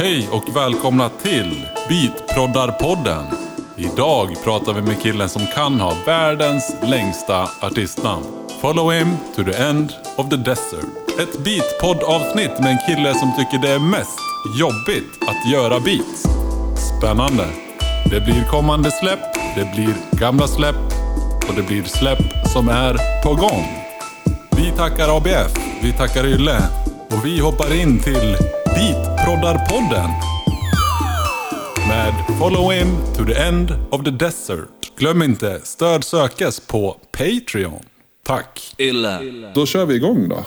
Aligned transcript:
Hej 0.00 0.28
och 0.32 0.56
välkomna 0.56 1.08
till 1.08 1.66
Beatproddarpodden. 1.88 3.24
Idag 3.76 4.28
pratar 4.44 4.72
vi 4.72 4.82
med 4.82 5.02
killen 5.02 5.28
som 5.28 5.46
kan 5.54 5.80
ha 5.80 5.94
världens 6.06 6.76
längsta 6.82 7.48
artistnamn. 7.60 8.24
Follow 8.60 8.92
him 8.92 9.08
to 9.36 9.44
the 9.44 9.62
end 9.62 9.92
of 10.16 10.28
the 10.28 10.36
desert. 10.36 10.84
Ett 11.20 11.44
beatpodd-avsnitt 11.44 12.60
med 12.60 12.70
en 12.70 12.78
kille 12.86 13.14
som 13.14 13.32
tycker 13.38 13.58
det 13.58 13.72
är 13.72 13.78
mest 13.78 14.18
jobbigt 14.60 15.28
att 15.28 15.52
göra 15.52 15.80
beats. 15.80 16.22
Spännande. 16.98 17.46
Det 18.10 18.20
blir 18.20 18.44
kommande 18.50 18.90
släpp, 18.90 19.34
det 19.56 19.74
blir 19.74 19.94
gamla 20.20 20.46
släpp 20.46 20.92
och 21.48 21.54
det 21.56 21.62
blir 21.62 21.84
släpp 21.84 22.48
som 22.52 22.68
är 22.68 23.22
på 23.24 23.34
gång. 23.34 23.66
Vi 24.56 24.72
tackar 24.76 25.16
ABF, 25.16 25.52
vi 25.82 25.92
tackar 25.92 26.26
Ylle 26.26 26.62
och 27.10 27.26
vi 27.26 27.40
hoppar 27.40 27.80
in 27.80 28.02
till 28.02 28.36
Beatproddarpodden. 29.28 30.10
Med 31.88 32.38
Follow 32.38 32.70
him 32.72 32.88
to 33.16 33.24
the 33.24 33.34
end 33.34 33.72
of 33.90 34.04
the 34.04 34.10
desert. 34.10 34.68
Glöm 34.98 35.22
inte, 35.22 35.60
stöd 35.64 36.04
sökes 36.04 36.60
på 36.60 36.96
Patreon. 37.12 37.82
Tack. 38.26 38.74
Illa. 38.78 39.20
Då 39.54 39.66
kör 39.66 39.86
vi 39.86 39.94
igång 39.94 40.28
då. 40.28 40.44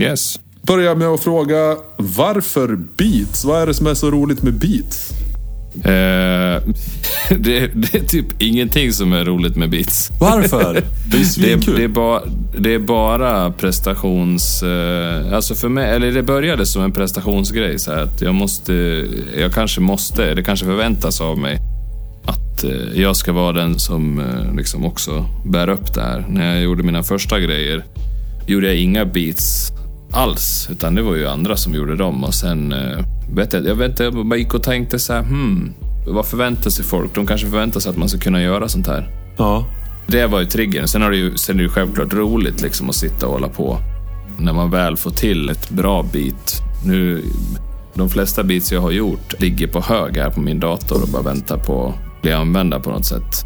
Yes. 0.00 0.40
Börja 0.62 0.94
med 0.94 1.08
att 1.08 1.20
fråga 1.20 1.76
varför 1.96 2.76
beats? 2.76 3.44
Vad 3.44 3.62
är 3.62 3.66
det 3.66 3.74
som 3.74 3.86
är 3.86 3.94
så 3.94 4.10
roligt 4.10 4.42
med 4.42 4.54
beats? 4.54 5.10
Eh, 5.84 6.62
det, 7.38 7.66
det 7.74 7.94
är 7.94 8.06
typ 8.08 8.42
ingenting 8.42 8.92
som 8.92 9.12
är 9.12 9.24
roligt 9.24 9.56
med 9.56 9.70
beats. 9.70 10.10
Varför? 10.20 10.74
Det 11.10 11.16
är 11.16 11.20
Det 11.20 11.24
svinkul. 11.26 11.76
det, 11.76 11.84
är 11.84 11.88
ba, 11.88 12.20
det 12.58 12.74
är 12.74 12.78
bara 12.78 13.50
prestations... 13.52 14.62
Eh, 14.62 15.34
alltså 15.34 15.54
för 15.54 15.68
mig, 15.68 15.90
eller 15.94 16.12
det 16.12 16.22
började 16.22 16.66
som 16.66 16.82
en 16.82 16.92
prestationsgrej. 16.92 17.78
Så 17.78 17.92
att 17.92 18.20
jag 18.22 18.34
måste, 18.34 18.72
jag 19.38 19.52
kanske 19.52 19.80
måste, 19.80 20.34
det 20.34 20.42
kanske 20.42 20.66
förväntas 20.66 21.20
av 21.20 21.38
mig 21.38 21.58
att 22.26 22.64
eh, 22.64 23.00
jag 23.00 23.16
ska 23.16 23.32
vara 23.32 23.52
den 23.52 23.78
som 23.78 24.22
liksom 24.56 24.84
också 24.84 25.26
bär 25.46 25.68
upp 25.68 25.94
det 25.94 26.00
här. 26.02 26.24
När 26.28 26.54
jag 26.54 26.62
gjorde 26.62 26.82
mina 26.82 27.02
första 27.02 27.40
grejer 27.40 27.84
gjorde 28.46 28.66
jag 28.66 28.76
inga 28.76 29.04
beats 29.04 29.72
alls, 30.12 30.68
utan 30.70 30.94
det 30.94 31.02
var 31.02 31.14
ju 31.14 31.26
andra 31.26 31.56
som 31.56 31.74
gjorde 31.74 31.96
dem. 31.96 32.24
Och 32.24 32.34
sen, 32.34 32.72
eh, 32.72 33.04
vet 33.34 33.52
jag, 33.52 33.66
jag 33.66 33.74
vet 33.74 33.90
inte, 33.90 34.04
jag 34.04 34.26
bara 34.26 34.36
gick 34.36 34.54
och 34.54 34.62
tänkte 34.62 34.98
så 34.98 35.12
här, 35.12 35.22
hmm, 35.22 35.74
vad 36.06 36.26
förväntar 36.26 36.70
sig 36.70 36.84
folk? 36.84 37.14
De 37.14 37.26
kanske 37.26 37.46
förväntar 37.46 37.80
sig 37.80 37.90
att 37.90 37.96
man 37.96 38.08
ska 38.08 38.18
kunna 38.18 38.42
göra 38.42 38.68
sånt 38.68 38.86
här. 38.86 39.08
Ja. 39.36 39.66
Det 40.06 40.26
var 40.26 40.40
ju 40.40 40.46
triggern. 40.46 40.88
Sen, 40.88 41.02
har 41.02 41.10
det 41.10 41.16
ju, 41.16 41.36
sen 41.36 41.54
är 41.54 41.58
det 41.58 41.62
ju 41.62 41.68
självklart 41.68 42.14
roligt 42.14 42.62
liksom 42.62 42.88
att 42.88 42.94
sitta 42.94 43.26
och 43.26 43.32
hålla 43.32 43.48
på. 43.48 43.78
När 44.38 44.52
man 44.52 44.70
väl 44.70 44.96
får 44.96 45.10
till 45.10 45.48
ett 45.48 45.70
bra 45.70 46.02
beat. 46.12 46.62
Nu, 46.86 47.22
de 47.94 48.10
flesta 48.10 48.42
beats 48.42 48.72
jag 48.72 48.80
har 48.80 48.90
gjort 48.90 49.40
ligger 49.40 49.66
på 49.66 49.80
hög 49.80 50.16
här 50.16 50.30
på 50.30 50.40
min 50.40 50.60
dator 50.60 51.02
och 51.02 51.08
bara 51.08 51.22
väntar 51.22 51.58
på 51.58 51.86
att 51.86 52.22
bli 52.22 52.32
använda 52.32 52.80
på 52.80 52.90
något 52.90 53.06
sätt. 53.06 53.44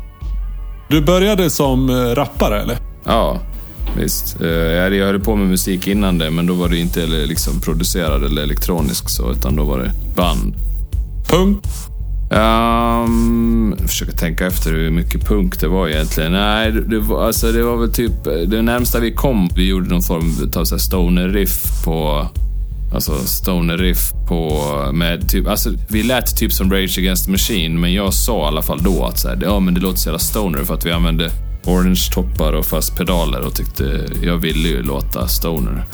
Du 0.89 1.01
började 1.01 1.51
som 1.51 1.91
eh, 1.91 1.95
rappare 1.95 2.63
eller? 2.63 2.77
Ja, 3.05 3.39
visst. 3.97 4.41
Eh, 4.41 4.49
Jag 4.49 5.07
höll 5.07 5.21
på 5.21 5.37
med 5.37 5.49
musik 5.49 5.87
innan 5.87 6.19
det, 6.19 6.31
men 6.31 6.47
då 6.47 6.55
var 6.55 6.69
det 6.69 6.79
inte 6.79 7.07
liksom 7.07 7.61
producerad 7.61 8.25
eller 8.25 8.43
elektronisk 8.43 9.09
så, 9.11 9.33
utan 9.33 9.57
då 9.57 9.65
var 9.65 9.79
det 9.79 9.93
band. 10.17 10.55
Punk? 11.29 11.65
Um, 12.31 13.75
jag 13.81 13.89
försöker 13.91 14.13
tänka 14.13 14.47
efter 14.47 14.71
hur 14.73 14.91
mycket 14.91 15.27
punk 15.27 15.61
det 15.61 15.69
var 15.69 15.89
egentligen. 15.89 16.33
Nej, 16.33 16.73
det, 16.73 16.99
var, 16.99 17.27
alltså, 17.27 17.53
det 17.53 17.63
var 17.63 17.77
väl 17.77 17.93
typ 17.93 18.25
det 18.25 18.63
närmsta 18.63 19.01
vi 19.01 19.13
kom. 19.13 19.51
Vi 19.57 19.69
gjorde 19.69 19.89
någon 19.89 20.03
form 20.03 20.51
av 20.57 20.65
så 20.65 20.79
stoner 20.79 21.29
riff 21.29 21.85
på... 21.85 22.27
Alltså 22.95 23.13
stoner 23.15 23.79
riff 23.79 24.13
på... 24.29 24.63
Med 24.93 25.29
typ, 25.29 25.49
alltså, 25.49 25.71
vi 25.89 26.03
lät 26.03 26.37
typ 26.37 26.53
som 26.53 26.73
Rage 26.73 26.99
Against 26.99 27.25
the 27.25 27.31
Machine, 27.31 27.81
men 27.81 27.93
jag 27.93 28.15
sa 28.15 28.45
i 28.45 28.47
alla 28.47 28.63
fall 28.63 28.83
då 28.83 29.05
att 29.05 29.19
så 29.19 29.29
här, 29.29 29.39
ja, 29.43 29.61
men 29.61 29.75
det 29.75 29.81
låter 29.81 29.99
så 29.99 30.09
jävla 30.09 30.19
stoner 30.19 30.65
för 30.65 30.75
att 30.75 30.87
vi 30.87 30.93
använde 30.93 31.31
orange-toppar 31.67 32.53
och 32.53 32.67
fast 32.67 32.97
pedaler 32.97 33.41
och 33.41 33.55
tyckte 33.55 34.07
jag 34.23 34.37
ville 34.37 34.69
ju 34.69 34.83
låta 34.83 35.29
stoner 35.29 35.85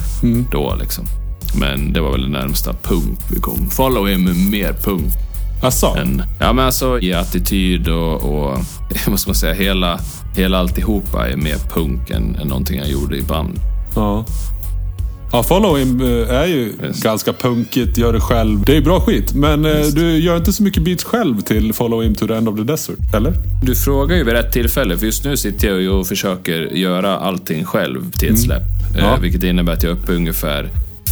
då 0.50 0.74
liksom. 0.80 1.04
Men 1.54 1.92
det 1.92 2.00
var 2.00 2.12
väl 2.12 2.22
det 2.22 2.38
närmsta 2.38 2.72
punk 2.72 3.18
vi 3.30 3.40
kom. 3.40 3.70
Follow 3.70 4.08
him 4.08 4.50
mer 4.50 4.72
punk 4.72 5.12
Asså? 5.62 5.96
en, 5.96 6.22
ja 6.40 6.52
men 6.52 6.64
alltså 6.64 7.00
i 7.00 7.14
attityd 7.14 7.88
och, 7.88 8.22
och 8.22 8.58
vad 9.06 9.20
ska 9.20 9.28
man 9.28 9.34
säga, 9.34 9.54
hela, 9.54 10.00
hela 10.36 10.58
alltihopa 10.58 11.28
är 11.28 11.36
mer 11.36 11.58
punk 11.74 12.10
än, 12.10 12.36
än 12.36 12.48
någonting 12.48 12.78
jag 12.78 12.88
gjorde 12.88 13.16
i 13.16 13.22
band. 13.22 13.60
Ja. 13.94 14.24
Ja, 15.32 15.42
Follow 15.42 15.78
Him 15.78 16.00
eh, 16.00 16.30
är 16.30 16.46
ju 16.46 16.72
Visst. 16.80 17.02
ganska 17.02 17.32
punkigt, 17.32 17.98
gör 17.98 18.12
det 18.12 18.20
själv. 18.20 18.64
Det 18.64 18.76
är 18.76 18.80
bra 18.80 19.00
skit, 19.00 19.34
men 19.34 19.66
eh, 19.66 19.86
du 19.94 20.18
gör 20.18 20.36
inte 20.36 20.52
så 20.52 20.62
mycket 20.62 20.82
beats 20.82 21.04
själv 21.04 21.40
till 21.40 21.72
Follow 21.72 22.02
Him 22.02 22.14
to 22.14 22.26
the 22.26 22.34
end 22.34 22.48
of 22.48 22.56
the 22.56 22.62
desert, 22.62 23.14
eller? 23.14 23.32
Du 23.62 23.74
frågar 23.74 24.16
ju 24.16 24.24
vid 24.24 24.34
rätt 24.34 24.52
tillfälle, 24.52 24.98
för 24.98 25.06
just 25.06 25.24
nu 25.24 25.36
sitter 25.36 25.68
jag 25.68 25.80
ju 25.80 25.88
och 25.88 26.06
försöker 26.06 26.60
göra 26.60 27.18
allting 27.18 27.64
själv 27.64 28.10
till 28.10 28.32
ett 28.32 28.38
släpp. 28.40 28.62
Ja. 28.98 29.14
Eh, 29.14 29.20
vilket 29.20 29.42
innebär 29.42 29.72
att 29.72 29.82
jag 29.82 29.92
är 29.92 29.96
uppe 29.96 30.12
ungefär 30.12 30.70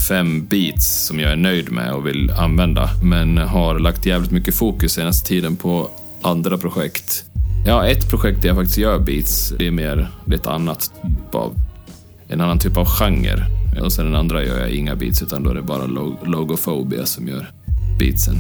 fem 0.08 0.46
beats 0.46 1.06
som 1.06 1.20
jag 1.20 1.32
är 1.32 1.36
nöjd 1.36 1.72
med 1.72 1.92
och 1.92 2.06
vill 2.06 2.30
använda. 2.30 2.90
Men 3.02 3.38
har 3.38 3.78
lagt 3.78 4.06
jävligt 4.06 4.30
mycket 4.30 4.54
fokus 4.54 4.92
senaste 4.92 5.28
tiden 5.28 5.56
på 5.56 5.90
andra 6.22 6.58
projekt. 6.58 7.24
Ja, 7.66 7.86
ett 7.86 8.10
projekt 8.10 8.42
där 8.42 8.48
jag 8.48 8.56
faktiskt 8.56 8.78
gör 8.78 8.98
beats, 8.98 9.52
det 9.58 9.66
är 9.66 9.70
mer 9.70 10.08
ett 10.34 10.46
annat 10.46 10.80
typ 11.02 11.34
av 11.34 11.54
en 12.28 12.40
annan 12.40 12.58
typ 12.58 12.76
av 12.76 12.86
genre. 12.86 13.59
Och 13.82 13.92
sen 13.92 14.04
den 14.04 14.14
andra 14.14 14.44
gör 14.44 14.60
jag 14.60 14.70
inga 14.70 14.96
beats, 14.96 15.22
utan 15.22 15.42
då 15.42 15.50
är 15.50 15.54
det 15.54 15.62
bara 15.62 15.86
log 15.86 16.16
Logofobia 16.26 17.06
som 17.06 17.28
gör 17.28 17.50
beatsen. 17.98 18.34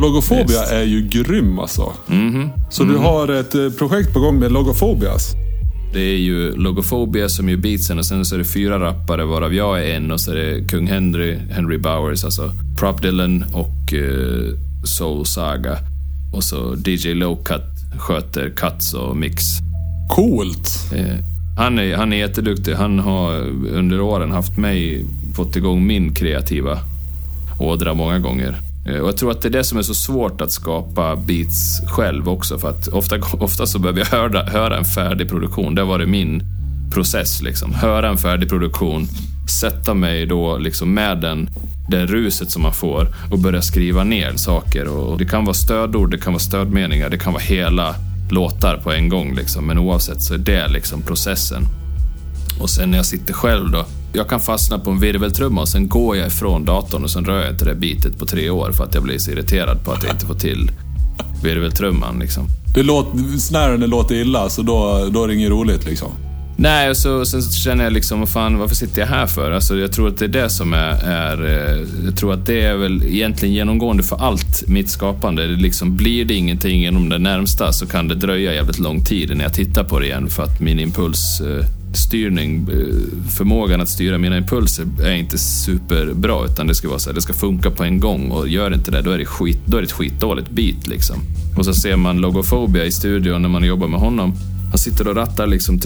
Logofobia 0.00 0.44
Visst. 0.46 0.72
är 0.72 0.82
ju 0.82 1.08
grym 1.08 1.58
alltså. 1.58 1.92
Mhm. 2.06 2.50
Så 2.70 2.84
du 2.84 2.96
har 2.96 3.28
ett 3.28 3.54
eh, 3.54 3.70
projekt 3.70 4.12
på 4.12 4.20
gång 4.20 4.38
med 4.38 4.52
Logofobias. 4.52 5.32
Det 5.92 6.00
är 6.00 6.18
ju 6.18 6.56
Logofobia 6.56 7.28
som 7.28 7.48
gör 7.48 7.56
beatsen 7.56 7.98
och 7.98 8.06
sen 8.06 8.24
så 8.24 8.34
är 8.34 8.38
det 8.38 8.44
fyra 8.44 8.80
rappare 8.80 9.24
varav 9.24 9.54
jag 9.54 9.78
är 9.80 9.96
en 9.96 10.10
och 10.10 10.20
så 10.20 10.30
är 10.30 10.34
det 10.36 10.68
Kung 10.68 10.86
Henry, 10.86 11.38
Henry 11.50 11.78
Bowers, 11.78 12.24
alltså 12.24 12.52
Prop 12.78 13.02
Dylan 13.02 13.44
och 13.52 13.92
uh, 13.92 14.54
Soul 14.84 15.26
Saga. 15.26 15.78
Och 16.32 16.44
så 16.44 16.76
DJ 16.86 17.14
Lowcut 17.14 17.62
sköter 17.98 18.50
cuts 18.50 18.94
och 18.94 19.16
mix. 19.16 19.42
Coolt. 20.10 20.68
Eh, 20.94 21.16
han, 21.56 21.78
är, 21.78 21.96
han 21.96 22.12
är 22.12 22.16
jätteduktig. 22.16 22.74
Han 22.74 22.98
har 22.98 23.32
under 23.72 24.00
åren 24.00 24.32
haft 24.32 24.56
mig, 24.58 25.04
fått 25.36 25.56
igång 25.56 25.86
min 25.86 26.14
kreativa 26.14 26.78
ådra 27.58 27.94
många 27.94 28.18
gånger. 28.18 28.56
Eh, 28.86 28.98
och 28.98 29.08
jag 29.08 29.16
tror 29.16 29.30
att 29.30 29.42
det 29.42 29.48
är 29.48 29.52
det 29.52 29.64
som 29.64 29.78
är 29.78 29.82
så 29.82 29.94
svårt 29.94 30.40
att 30.40 30.52
skapa 30.52 31.16
beats 31.16 31.80
själv 31.88 32.28
också. 32.28 32.58
För 32.58 32.70
att 32.70 32.88
ofta, 32.88 33.16
ofta 33.32 33.66
så 33.66 33.78
behöver 33.78 34.00
jag 34.00 34.06
höra, 34.06 34.42
höra 34.42 34.78
en 34.78 34.84
färdig 34.84 35.28
produktion. 35.28 35.74
Det 35.74 35.84
var 35.84 35.98
det 35.98 36.06
min 36.06 36.42
process. 36.92 37.42
Liksom. 37.42 37.74
Höra 37.74 38.08
en 38.08 38.18
färdig 38.18 38.48
produktion, 38.48 39.06
sätta 39.60 39.94
mig 39.94 40.26
då 40.26 40.58
liksom 40.58 40.94
med 40.94 41.18
den, 41.18 41.50
det 41.88 42.06
ruset 42.06 42.50
som 42.50 42.62
man 42.62 42.72
får 42.72 43.08
och 43.30 43.38
börja 43.38 43.62
skriva 43.62 44.04
ner 44.04 44.32
saker. 44.36 44.88
Och 44.88 45.18
det 45.18 45.24
kan 45.24 45.44
vara 45.44 45.54
stödord, 45.54 46.10
det 46.10 46.18
kan 46.18 46.32
vara 46.32 46.40
stödmeningar, 46.40 47.10
det 47.10 47.18
kan 47.18 47.32
vara 47.32 47.42
hela 47.42 47.94
låtar 48.32 48.76
på 48.76 48.92
en 48.92 49.08
gång. 49.08 49.34
Liksom. 49.34 49.66
Men 49.66 49.78
oavsett 49.78 50.22
så 50.22 50.34
är 50.34 50.38
det 50.38 50.68
liksom 50.68 51.02
processen. 51.02 51.62
Och 52.60 52.70
sen 52.70 52.90
när 52.90 52.98
jag 52.98 53.06
sitter 53.06 53.32
själv 53.32 53.70
då, 53.70 53.86
jag 54.12 54.28
kan 54.28 54.40
fastna 54.40 54.78
på 54.78 54.90
en 54.90 55.00
virveltrumma 55.00 55.60
och 55.60 55.68
sen 55.68 55.88
går 55.88 56.16
jag 56.16 56.26
ifrån 56.26 56.64
datorn 56.64 57.04
och 57.04 57.10
sen 57.10 57.24
rör 57.24 57.42
jag 57.42 57.50
inte 57.50 57.64
det 57.64 57.74
bitet 57.74 58.18
på 58.18 58.26
tre 58.26 58.50
år 58.50 58.72
för 58.72 58.84
att 58.84 58.94
jag 58.94 59.02
blir 59.02 59.18
så 59.18 59.30
irriterad 59.30 59.84
på 59.84 59.92
att 59.92 60.02
jag 60.02 60.12
inte 60.12 60.26
får 60.26 60.34
till 60.34 60.70
virveltrumman 61.42 62.18
liksom. 62.18 62.46
Det 62.74 62.82
låter, 62.82 63.38
snären 63.38 63.80
låter 63.80 64.14
illa, 64.14 64.48
så 64.48 64.62
då, 64.62 65.08
då 65.10 65.24
är 65.24 65.28
det 65.28 65.34
inget 65.34 65.50
roligt 65.50 65.86
liksom. 65.86 66.08
Nej, 66.58 66.90
och 66.90 66.96
så, 66.96 67.24
sen 67.24 67.42
så 67.42 67.52
känner 67.52 67.84
jag 67.84 67.92
liksom, 67.92 68.20
vad 68.20 68.28
fan, 68.28 68.58
varför 68.58 68.74
sitter 68.74 69.00
jag 69.00 69.08
här 69.08 69.26
för? 69.26 69.50
Alltså, 69.50 69.76
jag 69.76 69.92
tror 69.92 70.08
att 70.08 70.18
det 70.18 70.24
är 70.24 70.28
det 70.28 70.50
som 70.50 70.72
är, 70.72 71.04
är... 71.04 71.44
Eh, 71.44 71.86
jag 72.04 72.16
tror 72.16 72.32
att 72.32 72.46
det 72.46 72.60
är 72.60 72.76
väl 72.76 73.02
egentligen 73.02 73.54
genomgående 73.54 74.02
för 74.02 74.16
allt 74.16 74.68
mitt 74.68 74.90
skapande. 74.90 75.46
Det 75.46 75.56
liksom, 75.56 75.96
blir 75.96 76.24
det 76.24 76.34
ingenting 76.34 76.86
inom 76.86 77.08
det 77.08 77.18
närmsta 77.18 77.72
så 77.72 77.86
kan 77.86 78.08
det 78.08 78.14
dröja 78.14 78.54
jävligt 78.54 78.78
lång 78.78 79.04
tid 79.04 79.30
innan 79.30 79.40
jag 79.40 79.54
tittar 79.54 79.84
på 79.84 79.98
det 79.98 80.06
igen 80.06 80.28
för 80.28 80.42
att 80.42 80.60
min 80.60 80.80
impulsstyrning, 80.80 82.68
eh, 82.72 82.78
eh, 82.78 82.84
förmågan 83.36 83.80
att 83.80 83.88
styra 83.88 84.18
mina 84.18 84.36
impulser 84.36 84.86
är 85.04 85.14
inte 85.14 85.38
superbra 85.38 86.44
utan 86.44 86.66
det 86.66 86.74
ska 86.74 86.88
vara 86.88 86.98
så 86.98 87.10
här, 87.10 87.14
det 87.14 87.22
ska 87.22 87.32
funka 87.32 87.70
på 87.70 87.84
en 87.84 88.00
gång 88.00 88.30
och 88.30 88.48
gör 88.48 88.70
det 88.70 88.76
inte 88.76 88.90
det, 88.90 89.02
då 89.02 89.10
är 89.10 89.18
det, 89.18 89.24
skit, 89.24 89.60
då 89.64 89.76
är 89.76 89.80
det 89.80 89.86
ett 89.86 89.92
skitdåligt 89.92 90.50
beat 90.50 90.86
liksom. 90.86 91.16
Och 91.56 91.64
så 91.64 91.74
ser 91.74 91.96
man 91.96 92.18
Logofobia 92.18 92.84
i 92.84 92.92
studion 92.92 93.42
när 93.42 93.48
man 93.48 93.64
jobbar 93.64 93.88
med 93.88 94.00
honom. 94.00 94.32
Han 94.76 94.80
sitter 94.80 95.08
och 95.08 95.14
rattar 95.14 95.46
liksom 95.46 95.80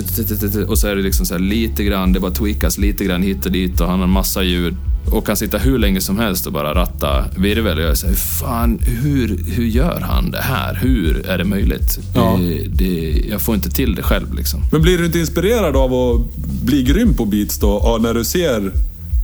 och 0.68 0.78
så 0.78 0.86
är 0.86 0.96
det 0.96 1.02
liksom 1.02 1.26
så 1.26 1.34
här 1.34 1.40
lite 1.40 1.84
grann, 1.84 2.12
det 2.12 2.20
bara 2.20 2.30
tweakas 2.30 2.78
lite 2.78 3.04
grann 3.04 3.22
hit 3.22 3.46
och 3.46 3.52
dit 3.52 3.80
och 3.80 3.88
han 3.88 3.98
har 3.98 4.06
en 4.06 4.12
massa 4.12 4.42
ljud. 4.42 4.76
Och 5.12 5.26
kan 5.26 5.36
sitta 5.36 5.58
hur 5.58 5.78
länge 5.78 6.00
som 6.00 6.18
helst 6.18 6.46
och 6.46 6.52
bara 6.52 6.74
ratta 6.74 7.24
virvel. 7.36 7.78
Och 7.78 7.84
jag 7.84 7.98
säger, 7.98 8.14
fan, 8.14 8.78
hur, 8.78 9.44
hur 9.46 9.64
gör 9.64 10.00
han 10.00 10.30
det 10.30 10.40
här? 10.40 10.74
Hur 10.74 11.26
är 11.26 11.38
det 11.38 11.44
möjligt? 11.44 11.98
Ja. 12.14 12.38
Det, 12.40 12.66
det, 12.68 13.24
jag 13.30 13.40
får 13.40 13.54
inte 13.54 13.70
till 13.70 13.94
det 13.94 14.02
själv 14.02 14.34
liksom. 14.34 14.60
Men 14.72 14.82
blir 14.82 14.98
du 14.98 15.06
inte 15.06 15.18
inspirerad 15.18 15.76
av 15.76 15.94
att 15.94 16.34
bli 16.62 16.82
grym 16.82 17.14
på 17.14 17.24
beats 17.24 17.58
då? 17.58 17.98
När 18.00 18.14
du 18.14 18.24
ser 18.24 18.72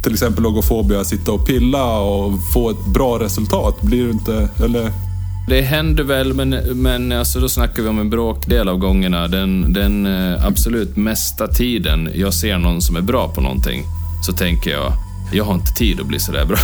till 0.02 0.12
exempel 0.12 0.42
logofobia 0.42 1.04
sitta 1.04 1.32
och 1.32 1.46
pilla 1.46 1.98
och 1.98 2.32
få 2.52 2.70
ett 2.70 2.86
bra 2.94 3.18
resultat? 3.18 3.82
Blir 3.82 4.04
du 4.04 4.10
inte, 4.10 4.48
eller? 4.64 5.05
Det 5.48 5.62
händer 5.62 6.04
väl, 6.04 6.34
men, 6.34 6.50
men 6.82 7.12
alltså 7.12 7.40
då 7.40 7.48
snackar 7.48 7.82
vi 7.82 7.88
om 7.88 7.98
en 7.98 8.10
bråkdel 8.10 8.68
av 8.68 8.78
gångerna. 8.78 9.28
Den, 9.28 9.72
den 9.72 10.06
eh, 10.06 10.46
absolut 10.46 10.96
mesta 10.96 11.46
tiden 11.46 12.10
jag 12.14 12.34
ser 12.34 12.58
någon 12.58 12.82
som 12.82 12.96
är 12.96 13.00
bra 13.00 13.28
på 13.28 13.40
någonting, 13.40 13.82
så 14.26 14.32
tänker 14.32 14.70
jag, 14.70 14.92
jag 15.32 15.44
har 15.44 15.54
inte 15.54 15.72
tid 15.72 16.00
att 16.00 16.06
bli 16.06 16.20
sådär 16.20 16.44
bra. 16.44 16.58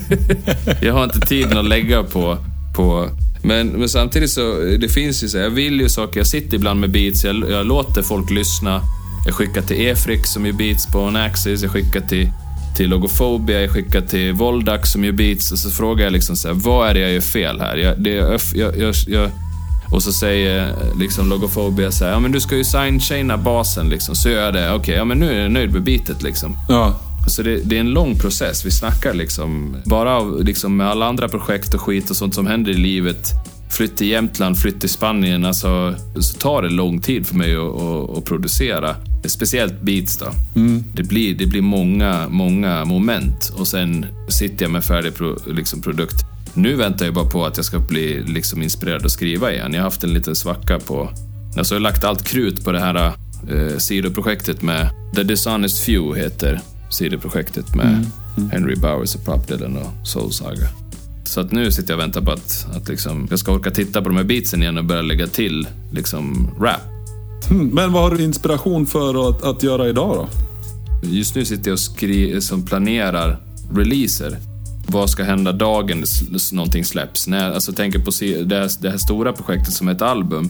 jag 0.82 0.92
har 0.92 1.04
inte 1.04 1.20
tiden 1.20 1.58
att 1.58 1.68
lägga 1.68 2.02
på, 2.02 2.38
på 2.76 3.08
men, 3.42 3.68
men 3.68 3.88
samtidigt 3.88 4.30
så, 4.30 4.66
eh, 4.66 4.78
det 4.78 4.88
finns 4.88 5.24
ju 5.24 5.28
så, 5.28 5.38
jag 5.38 5.50
vill 5.50 5.80
ju 5.80 5.88
saker, 5.88 6.20
jag 6.20 6.26
sitter 6.26 6.56
ibland 6.56 6.80
med 6.80 6.90
beats, 6.90 7.24
jag, 7.24 7.50
jag 7.50 7.66
låter 7.66 8.02
folk 8.02 8.30
lyssna. 8.30 8.80
Jag 9.26 9.34
skickar 9.34 9.62
till 9.62 9.88
Efrik 9.88 10.26
som 10.26 10.46
gör 10.46 10.52
beats 10.52 10.86
på 10.86 11.00
Anaxis, 11.00 11.62
jag 11.62 11.70
skickar 11.70 12.00
till, 12.00 12.30
till 12.76 12.90
Logofobia, 12.90 13.60
jag 13.60 13.70
skickar 13.70 14.00
till 14.00 14.32
Voldax 14.32 14.92
som 14.92 15.04
gör 15.04 15.12
beats 15.12 15.52
och 15.52 15.58
så 15.58 15.70
frågar 15.70 16.04
jag 16.04 16.12
liksom 16.12 16.36
så 16.36 16.48
här, 16.48 16.54
vad 16.54 16.88
är 16.88 16.94
det 16.94 17.00
jag 17.00 17.12
gör 17.12 17.20
fel 17.20 17.60
här? 17.60 17.76
Jag, 17.76 18.00
det, 18.00 18.10
jag, 18.10 18.40
jag, 18.54 18.94
jag, 19.06 19.30
och 19.90 20.02
så 20.02 20.12
säger 20.12 20.74
liksom 20.98 21.28
Logofobia 21.28 21.92
så 21.92 22.04
här, 22.04 22.12
ja 22.12 22.20
men 22.20 22.32
du 22.32 22.40
ska 22.40 22.56
ju 22.56 22.64
signchaina 22.64 23.36
basen 23.36 23.88
liksom. 23.88 24.14
Så 24.14 24.28
gör 24.28 24.44
jag 24.44 24.54
det, 24.54 24.68
okej, 24.68 24.80
okay, 24.80 24.94
ja 24.94 25.04
men 25.04 25.18
nu 25.18 25.32
är 25.32 25.42
jag 25.42 25.52
nöjd 25.52 25.72
med 25.72 25.82
beatet 25.82 26.22
liksom. 26.22 26.56
Ja. 26.68 27.00
Så 27.28 27.42
det, 27.42 27.60
det, 27.64 27.76
är 27.76 27.80
en 27.80 27.90
lång 27.90 28.18
process. 28.18 28.66
Vi 28.66 28.70
snackar 28.70 29.14
liksom 29.14 29.76
bara 29.84 30.16
av, 30.16 30.44
liksom 30.44 30.76
med 30.76 30.88
alla 30.88 31.06
andra 31.06 31.28
projekt 31.28 31.74
och 31.74 31.80
skit 31.80 32.10
och 32.10 32.16
sånt 32.16 32.34
som 32.34 32.46
händer 32.46 32.70
i 32.70 32.74
livet. 32.74 33.30
Flytt 33.70 33.96
till 33.96 34.06
Jämtland, 34.06 34.58
flytt 34.58 34.80
till 34.80 34.88
Spanien. 34.88 35.44
Alltså, 35.44 35.94
så 36.20 36.38
tar 36.38 36.62
det 36.62 36.68
lång 36.68 37.00
tid 37.00 37.26
för 37.26 37.34
mig 37.34 37.56
att, 37.56 37.82
att, 37.82 38.18
att 38.18 38.24
producera. 38.24 38.96
Speciellt 39.24 39.80
beats 39.80 40.16
då. 40.16 40.26
Mm. 40.56 40.84
Det, 40.94 41.02
blir, 41.02 41.34
det 41.34 41.46
blir 41.46 41.62
många, 41.62 42.28
många 42.28 42.84
moment 42.84 43.52
och 43.56 43.68
sen 43.68 44.06
sitter 44.28 44.64
jag 44.64 44.72
med 44.72 44.84
färdig 44.84 45.14
pro, 45.14 45.38
liksom, 45.46 45.82
produkt. 45.82 46.24
Nu 46.54 46.74
väntar 46.74 47.04
jag 47.04 47.14
bara 47.14 47.30
på 47.30 47.46
att 47.46 47.56
jag 47.56 47.66
ska 47.66 47.78
bli 47.78 48.22
liksom, 48.26 48.62
inspirerad 48.62 49.04
att 49.04 49.12
skriva 49.12 49.52
igen. 49.52 49.72
Jag 49.72 49.80
har 49.80 49.84
haft 49.84 50.04
en 50.04 50.14
liten 50.14 50.36
svacka 50.36 50.78
på... 50.78 51.10
Alltså, 51.56 51.74
jag 51.74 51.80
har 51.80 51.82
lagt 51.82 52.04
allt 52.04 52.24
krut 52.24 52.64
på 52.64 52.72
det 52.72 52.80
här 52.80 53.12
eh, 53.50 53.78
sidoprojektet 53.78 54.62
med 54.62 54.90
The 55.14 55.22
Dishonest 55.22 55.84
Few 55.84 56.20
heter 56.22 56.60
sidoprojektet 56.90 57.74
med 57.74 57.86
mm. 57.86 58.06
Mm. 58.36 58.50
Henry 58.50 58.76
Bowers 58.76 59.14
och 59.14 59.24
Prop 59.24 59.48
Dylan 59.48 59.76
och 59.76 60.08
Soul 60.08 60.32
Saga. 60.32 60.68
Så 61.24 61.40
att 61.40 61.52
nu 61.52 61.70
sitter 61.70 61.92
jag 61.92 61.98
och 61.98 62.02
väntar 62.02 62.20
på 62.20 62.30
att, 62.30 62.66
att 62.76 62.88
liksom, 62.88 63.26
jag 63.30 63.38
ska 63.38 63.52
orka 63.52 63.70
titta 63.70 64.02
på 64.02 64.08
de 64.08 64.16
här 64.16 64.24
beatsen 64.24 64.62
igen 64.62 64.78
och 64.78 64.84
börja 64.84 65.02
lägga 65.02 65.26
till 65.26 65.68
liksom, 65.92 66.50
rap. 66.60 66.97
Mm, 67.50 67.66
men 67.74 67.92
vad 67.92 68.02
har 68.02 68.10
du 68.10 68.24
inspiration 68.24 68.86
för 68.86 69.28
att, 69.28 69.42
att 69.42 69.62
göra 69.62 69.88
idag 69.88 70.16
då? 70.16 70.28
Just 71.02 71.34
nu 71.34 71.44
sitter 71.44 71.68
jag 71.68 71.72
och 71.74 71.80
skri 71.80 72.40
som 72.40 72.66
planerar 72.66 73.40
releaser. 73.74 74.36
Vad 74.86 75.10
ska 75.10 75.22
hända 75.22 75.52
dagen 75.52 76.04
någonting 76.52 76.84
släpps? 76.84 77.26
När, 77.26 77.52
alltså, 77.52 77.72
tänker 77.72 77.98
på 77.98 78.10
det 78.44 78.56
här, 78.56 78.82
det 78.82 78.90
här 78.90 78.98
stora 78.98 79.32
projektet 79.32 79.74
som 79.74 79.88
är 79.88 79.92
ett 79.92 80.02
album. 80.02 80.48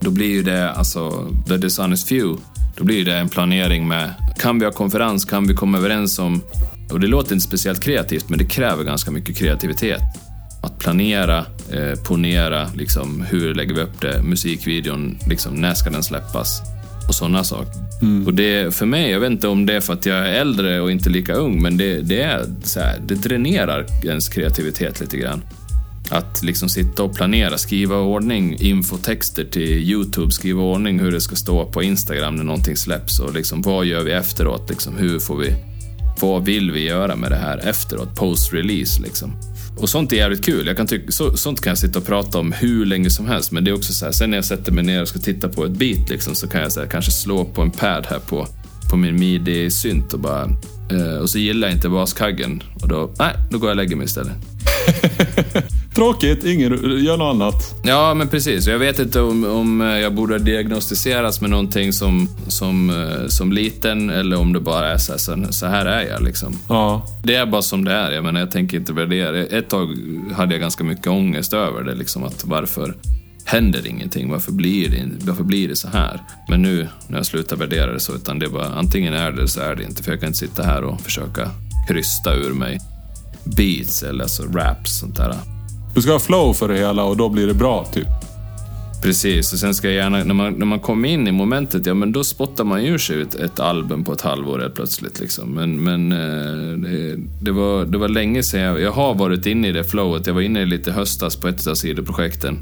Då 0.00 0.10
blir 0.10 0.28
ju 0.28 0.42
det, 0.42 0.70
alltså, 0.70 1.28
The 1.48 1.56
Dishonest 1.56 2.08
Few, 2.08 2.42
då 2.76 2.84
blir 2.84 3.04
det 3.04 3.16
en 3.16 3.28
planering 3.28 3.88
med, 3.88 4.14
kan 4.38 4.58
vi 4.58 4.64
ha 4.64 4.72
konferens, 4.72 5.24
kan 5.24 5.46
vi 5.46 5.54
komma 5.54 5.78
överens 5.78 6.18
om, 6.18 6.40
och 6.92 7.00
det 7.00 7.06
låter 7.06 7.32
inte 7.32 7.46
speciellt 7.46 7.80
kreativt, 7.80 8.28
men 8.28 8.38
det 8.38 8.44
kräver 8.44 8.84
ganska 8.84 9.10
mycket 9.10 9.36
kreativitet. 9.36 10.02
Att 10.62 10.78
planera, 10.78 11.46
eh, 11.72 11.98
ponera, 12.02 12.70
liksom, 12.76 13.24
hur 13.30 13.54
lägger 13.54 13.74
vi 13.74 13.80
upp 13.80 14.00
det, 14.00 14.22
musikvideon, 14.22 15.18
liksom, 15.28 15.54
när 15.54 15.74
ska 15.74 15.90
den 15.90 16.02
släppas? 16.02 16.60
Och 17.08 17.14
sådana 17.14 17.44
saker. 17.44 17.72
Mm. 18.02 18.26
Och 18.26 18.34
det, 18.34 18.74
för 18.74 18.86
mig, 18.86 19.10
jag 19.10 19.20
vet 19.20 19.30
inte 19.30 19.48
om 19.48 19.66
det 19.66 19.74
är 19.74 19.80
för 19.80 19.92
att 19.92 20.06
jag 20.06 20.18
är 20.18 20.32
äldre 20.32 20.80
och 20.80 20.90
inte 20.90 21.10
lika 21.10 21.34
ung, 21.34 21.62
men 21.62 21.76
det, 21.76 22.00
det 22.00 22.22
är 22.22 22.44
så 22.62 22.80
här, 22.80 23.00
det 23.06 23.14
dränerar 23.14 23.86
ens 24.04 24.28
kreativitet 24.28 25.00
lite 25.00 25.16
grann. 25.16 25.42
Att 26.10 26.42
liksom 26.42 26.68
sitta 26.68 27.02
och 27.02 27.14
planera, 27.14 27.58
skriva 27.58 27.96
ordning 27.96 28.56
infotexter 28.60 29.44
till 29.44 29.90
Youtube, 29.90 30.32
skriva 30.32 30.62
ordning 30.62 30.98
hur 31.00 31.12
det 31.12 31.20
ska 31.20 31.36
stå 31.36 31.64
på 31.64 31.82
Instagram 31.82 32.36
när 32.36 32.44
någonting 32.44 32.76
släpps 32.76 33.20
och 33.20 33.34
liksom 33.34 33.62
vad 33.62 33.86
gör 33.86 34.02
vi 34.02 34.12
efteråt? 34.12 34.70
Liksom, 34.70 34.96
hur 34.96 35.18
får 35.18 35.36
vi, 35.36 35.52
vad 36.20 36.44
vill 36.44 36.70
vi 36.70 36.84
göra 36.84 37.16
med 37.16 37.30
det 37.30 37.36
här 37.36 37.58
efteråt, 37.58 38.16
post-release 38.16 39.02
liksom? 39.02 39.32
Och 39.76 39.88
sånt 39.88 40.12
är 40.12 40.16
jävligt 40.16 40.44
kul. 40.44 40.66
Jag 40.66 40.76
kan 40.76 40.86
tycka, 40.86 41.12
så, 41.12 41.36
sånt 41.36 41.60
kan 41.60 41.70
jag 41.70 41.78
sitta 41.78 41.98
och 41.98 42.06
prata 42.06 42.38
om 42.38 42.52
hur 42.52 42.86
länge 42.86 43.10
som 43.10 43.26
helst. 43.26 43.52
Men 43.52 43.64
det 43.64 43.70
är 43.70 43.74
också 43.74 43.92
så 43.92 44.04
här, 44.04 44.12
sen 44.12 44.30
när 44.30 44.38
jag 44.38 44.44
sätter 44.44 44.72
mig 44.72 44.84
ner 44.84 45.02
och 45.02 45.08
ska 45.08 45.18
titta 45.18 45.48
på 45.48 45.64
ett 45.64 45.72
beat 45.72 46.10
liksom, 46.10 46.34
så 46.34 46.48
kan 46.48 46.60
jag 46.60 46.72
så 46.72 46.80
här, 46.80 46.86
kanske 46.86 47.10
slå 47.10 47.44
på 47.44 47.62
en 47.62 47.70
pad 47.70 48.06
här 48.10 48.18
på, 48.18 48.46
på 48.90 48.96
min 48.96 49.18
midi-synt 49.18 50.12
och 50.12 50.20
bara... 50.20 50.50
Eh, 50.90 51.16
och 51.16 51.30
så 51.30 51.38
gillar 51.38 51.68
jag 51.68 51.76
inte 51.76 51.88
baskaggen. 51.88 52.62
Och 52.82 52.88
då, 52.88 53.10
nej, 53.18 53.34
då 53.50 53.58
går 53.58 53.68
jag 53.68 53.72
och 53.72 53.76
lägger 53.76 53.96
mig 53.96 54.04
istället. 54.04 54.32
Tråkigt, 55.94 56.44
ingen 56.44 56.70
gör 57.04 57.16
något 57.16 57.34
annat. 57.34 57.74
Ja, 57.84 58.14
men 58.14 58.28
precis. 58.28 58.66
Jag 58.66 58.78
vet 58.78 58.98
inte 58.98 59.20
om, 59.20 59.44
om 59.44 59.80
jag 59.80 60.14
borde 60.14 60.38
diagnostiseras 60.38 61.40
med 61.40 61.50
någonting 61.50 61.92
som, 61.92 62.28
som, 62.48 62.90
eh, 62.90 63.26
som 63.26 63.52
liten 63.52 64.10
eller 64.10 64.38
om 64.38 64.52
det 64.52 64.60
bara 64.60 64.88
är 64.88 64.98
så 64.98 65.12
här, 65.12 65.52
så 65.52 65.66
här 65.66 65.86
är 65.86 66.02
jag 66.02 66.22
liksom. 66.22 66.56
Ja. 66.68 67.06
Det 67.22 67.34
är 67.34 67.46
bara 67.46 67.62
som 67.62 67.84
det 67.84 67.92
är. 67.92 68.12
Jag 68.12 68.24
menar, 68.24 68.40
jag 68.40 68.50
tänker 68.50 68.76
inte 68.76 68.92
värdera. 68.92 69.38
Ett 69.38 69.68
tag 69.68 69.88
hade 70.36 70.54
jag 70.54 70.60
ganska 70.60 70.84
mycket 70.84 71.06
ångest 71.06 71.52
över 71.52 71.82
det, 71.82 71.94
liksom 71.94 72.24
att 72.24 72.44
varför 72.44 72.94
händer 73.44 73.86
ingenting? 73.86 74.30
Varför 74.30 74.52
blir 74.52 74.88
det, 74.88 75.26
varför 75.26 75.44
blir 75.44 75.68
det 75.68 75.76
så 75.76 75.88
här? 75.88 76.20
Men 76.48 76.62
nu 76.62 76.88
när 77.08 77.16
jag 77.16 77.26
slutar 77.26 77.56
värdera 77.56 77.92
det 77.92 78.00
så, 78.00 78.14
utan 78.14 78.38
det 78.38 78.46
är 78.46 78.50
bara 78.50 78.66
antingen 78.66 79.14
är 79.14 79.32
det 79.32 79.48
så 79.48 79.60
är 79.60 79.74
det 79.74 79.84
inte. 79.84 80.02
För 80.02 80.10
jag 80.10 80.20
kan 80.20 80.26
inte 80.26 80.38
sitta 80.38 80.62
här 80.62 80.84
och 80.84 81.00
försöka 81.00 81.50
krysta 81.88 82.34
ur 82.34 82.52
mig 82.52 82.80
beats 83.44 84.02
eller 84.02 84.22
alltså 84.22 84.42
raps 84.42 84.98
sånt 84.98 85.16
där. 85.16 85.53
Du 85.94 86.02
ska 86.02 86.12
ha 86.12 86.18
flow 86.18 86.54
för 86.54 86.68
det 86.68 86.78
hela 86.78 87.04
och 87.04 87.16
då 87.16 87.28
blir 87.28 87.46
det 87.46 87.54
bra, 87.54 87.84
typ. 87.92 88.06
Precis, 89.02 89.52
och 89.52 89.58
sen 89.58 89.74
ska 89.74 89.86
jag 89.86 89.96
gärna, 89.96 90.24
när 90.24 90.34
man, 90.34 90.52
när 90.52 90.66
man 90.66 90.80
kommer 90.80 91.08
in 91.08 91.28
i 91.28 91.32
momentet, 91.32 91.86
ja 91.86 91.94
men 91.94 92.12
då 92.12 92.24
spottar 92.24 92.64
man 92.64 92.80
ur 92.80 92.98
sig 92.98 93.22
ett, 93.22 93.34
ett 93.34 93.60
album 93.60 94.04
på 94.04 94.12
ett 94.12 94.20
halvår 94.20 94.58
helt 94.58 94.74
plötsligt. 94.74 95.20
Liksom. 95.20 95.50
Men, 95.50 95.84
men 95.84 96.12
eh, 96.12 96.78
det, 96.78 97.16
det, 97.40 97.50
var, 97.50 97.84
det 97.84 97.98
var 97.98 98.08
länge 98.08 98.42
sedan 98.42 98.60
jag, 98.60 98.80
jag 98.80 98.92
har 98.92 99.14
varit 99.14 99.46
inne 99.46 99.68
i 99.68 99.72
det 99.72 99.84
flowet. 99.84 100.26
Jag 100.26 100.34
var 100.34 100.40
inne 100.40 100.60
i 100.60 100.66
lite 100.66 100.92
höstas 100.92 101.36
på 101.36 101.48
ett 101.48 101.66
av 101.66 101.74
sidoprojekten. 101.74 102.58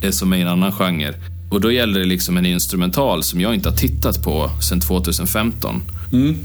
Det 0.00 0.12
som 0.12 0.32
är 0.32 0.36
en 0.36 0.48
annan 0.48 0.72
genre. 0.72 1.14
Och 1.50 1.60
då 1.60 1.72
gäller 1.72 2.00
det 2.00 2.06
liksom 2.06 2.36
en 2.36 2.46
instrumental 2.46 3.22
som 3.22 3.40
jag 3.40 3.54
inte 3.54 3.68
har 3.68 3.76
tittat 3.76 4.24
på 4.24 4.50
sedan 4.62 4.80
2015. 4.80 5.82
Mm. 6.12 6.36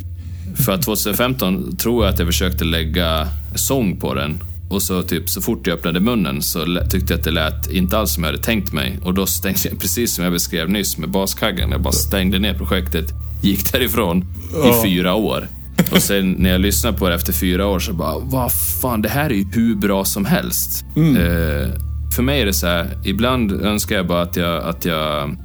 För 0.56 0.72
att 0.72 0.82
2015 0.82 1.76
tror 1.76 2.06
jag 2.06 2.14
att 2.14 2.20
jag 2.20 2.28
försökte 2.28 2.66
lägga 2.66 3.28
sång 3.56 4.00
på 4.00 4.14
den 4.14 4.40
och 4.70 4.82
så 4.82 5.04
typ 5.04 5.30
så 5.30 5.42
fort 5.42 5.68
jag 5.68 5.78
öppnade 5.78 6.00
munnen 6.00 6.42
så 6.42 6.80
tyckte 6.90 7.14
jag 7.14 7.18
att 7.20 7.24
det 7.24 7.32
lät 7.32 7.72
inte 7.72 7.98
alls 7.98 8.14
som 8.14 8.24
jag 8.24 8.32
hade 8.32 8.44
tänkt 8.44 8.74
mig. 8.74 9.00
Och 9.04 9.14
då 9.14 9.26
stängde 9.26 9.60
jag, 9.64 9.80
precis 9.80 10.16
som 10.16 10.24
jag 10.24 10.34
beskrev 10.34 10.70
nyss 10.70 10.98
med 10.98 11.10
baskaggen, 11.10 11.72
jag 11.72 11.82
bara 11.82 11.94
stängde 11.94 12.40
ner 12.40 12.54
projektet, 12.54 13.06
gick 13.42 13.72
därifrån 13.72 14.26
i 14.66 14.84
fyra 14.84 15.14
år. 15.14 15.48
Och 15.92 16.02
sen 16.02 16.32
när 16.32 16.50
jag 16.50 16.62
lyssnade 16.62 16.98
på 16.98 17.10
det 17.10 17.16
efter 17.16 17.34
fyra 17.34 17.68
år 17.68 17.80
så 17.80 17.94
bara, 17.94 18.20
vad 18.20 18.52
fan, 18.82 19.02
det 19.02 19.10
här 19.10 19.30
är 19.30 19.34
ju 19.34 19.46
hur 19.54 19.76
bra 19.76 20.06
som 20.06 20.26
helst. 20.26 20.86
Mm. 20.96 21.16
Eh, 21.16 21.70
för 22.16 22.24
mig 22.24 22.42
är 22.42 22.46
det 22.46 22.54
så 22.54 22.68
här, 22.68 22.98
ibland 23.04 23.52
önskar 23.52 23.96
jag 23.96 24.08
bara 24.08 24.22
att 24.22 24.36
jag, 24.36 24.64
att 24.64 24.86
jag 24.86 25.38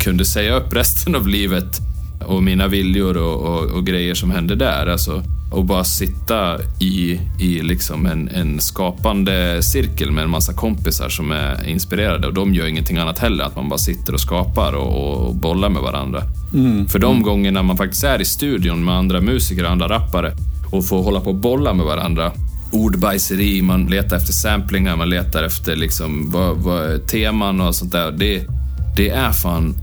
kunde 0.00 0.24
säga 0.24 0.56
upp 0.56 0.72
resten 0.76 1.14
av 1.14 1.28
livet 1.28 1.87
och 2.26 2.42
mina 2.42 2.66
viljor 2.66 3.16
och, 3.16 3.42
och, 3.42 3.70
och 3.70 3.86
grejer 3.86 4.14
som 4.14 4.30
hände 4.30 4.54
där. 4.54 4.86
Alltså, 4.86 5.22
och 5.50 5.64
bara 5.64 5.84
sitta 5.84 6.58
i, 6.80 7.20
i 7.38 7.62
liksom 7.62 8.06
en, 8.06 8.28
en 8.28 8.60
skapande 8.60 9.62
cirkel 9.62 10.10
med 10.10 10.24
en 10.24 10.30
massa 10.30 10.52
kompisar 10.52 11.08
som 11.08 11.32
är 11.32 11.68
inspirerade 11.68 12.26
och 12.26 12.34
de 12.34 12.54
gör 12.54 12.66
ingenting 12.66 12.98
annat 12.98 13.18
heller. 13.18 13.44
Att 13.44 13.56
man 13.56 13.68
bara 13.68 13.78
sitter 13.78 14.12
och 14.12 14.20
skapar 14.20 14.72
och, 14.72 15.26
och 15.28 15.34
bollar 15.34 15.68
med 15.68 15.82
varandra. 15.82 16.22
Mm. 16.54 16.88
För 16.88 16.98
de 16.98 17.10
mm. 17.10 17.22
gångerna 17.22 17.62
man 17.62 17.76
faktiskt 17.76 18.04
är 18.04 18.20
i 18.20 18.24
studion 18.24 18.84
med 18.84 18.94
andra 18.94 19.20
musiker 19.20 19.64
och 19.64 19.70
andra 19.70 19.88
rappare 19.88 20.32
och 20.72 20.86
får 20.86 21.02
hålla 21.02 21.20
på 21.20 21.30
och 21.30 21.36
bolla 21.36 21.74
med 21.74 21.86
varandra 21.86 22.32
ordbajseri, 22.72 23.62
man 23.62 23.86
letar 23.86 24.16
efter 24.16 24.32
samplingar, 24.32 24.96
man 24.96 25.10
letar 25.10 25.42
efter 25.42 25.76
liksom 25.76 26.30
vad, 26.30 26.56
vad, 26.56 27.06
teman 27.06 27.60
och 27.60 27.74
sånt 27.74 27.92
där. 27.92 28.12
Det, 28.12 28.46
det 28.96 29.08
är 29.08 29.32
fan 29.32 29.74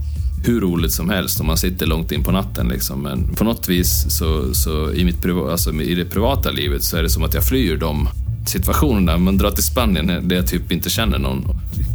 hur 0.46 0.60
roligt 0.60 0.92
som 0.92 1.10
helst 1.10 1.40
om 1.40 1.46
man 1.46 1.56
sitter 1.56 1.86
långt 1.86 2.12
in 2.12 2.22
på 2.22 2.32
natten. 2.32 2.68
Liksom. 2.68 3.02
Men 3.02 3.34
på 3.34 3.44
något 3.44 3.68
vis 3.68 4.06
så, 4.08 4.54
så 4.54 4.92
i, 4.92 5.04
mitt 5.04 5.22
priva, 5.22 5.50
alltså 5.50 5.72
i 5.72 5.94
det 5.94 6.04
privata 6.04 6.50
livet 6.50 6.84
så 6.84 6.96
är 6.96 7.02
det 7.02 7.10
som 7.10 7.22
att 7.22 7.34
jag 7.34 7.44
flyr 7.44 7.76
de 7.76 8.08
situationerna. 8.46 9.18
Man 9.18 9.36
drar 9.36 9.50
till 9.50 9.64
Spanien 9.64 10.28
där 10.28 10.36
jag 10.36 10.46
typ 10.46 10.72
inte 10.72 10.90
känner 10.90 11.18
någon. 11.18 11.44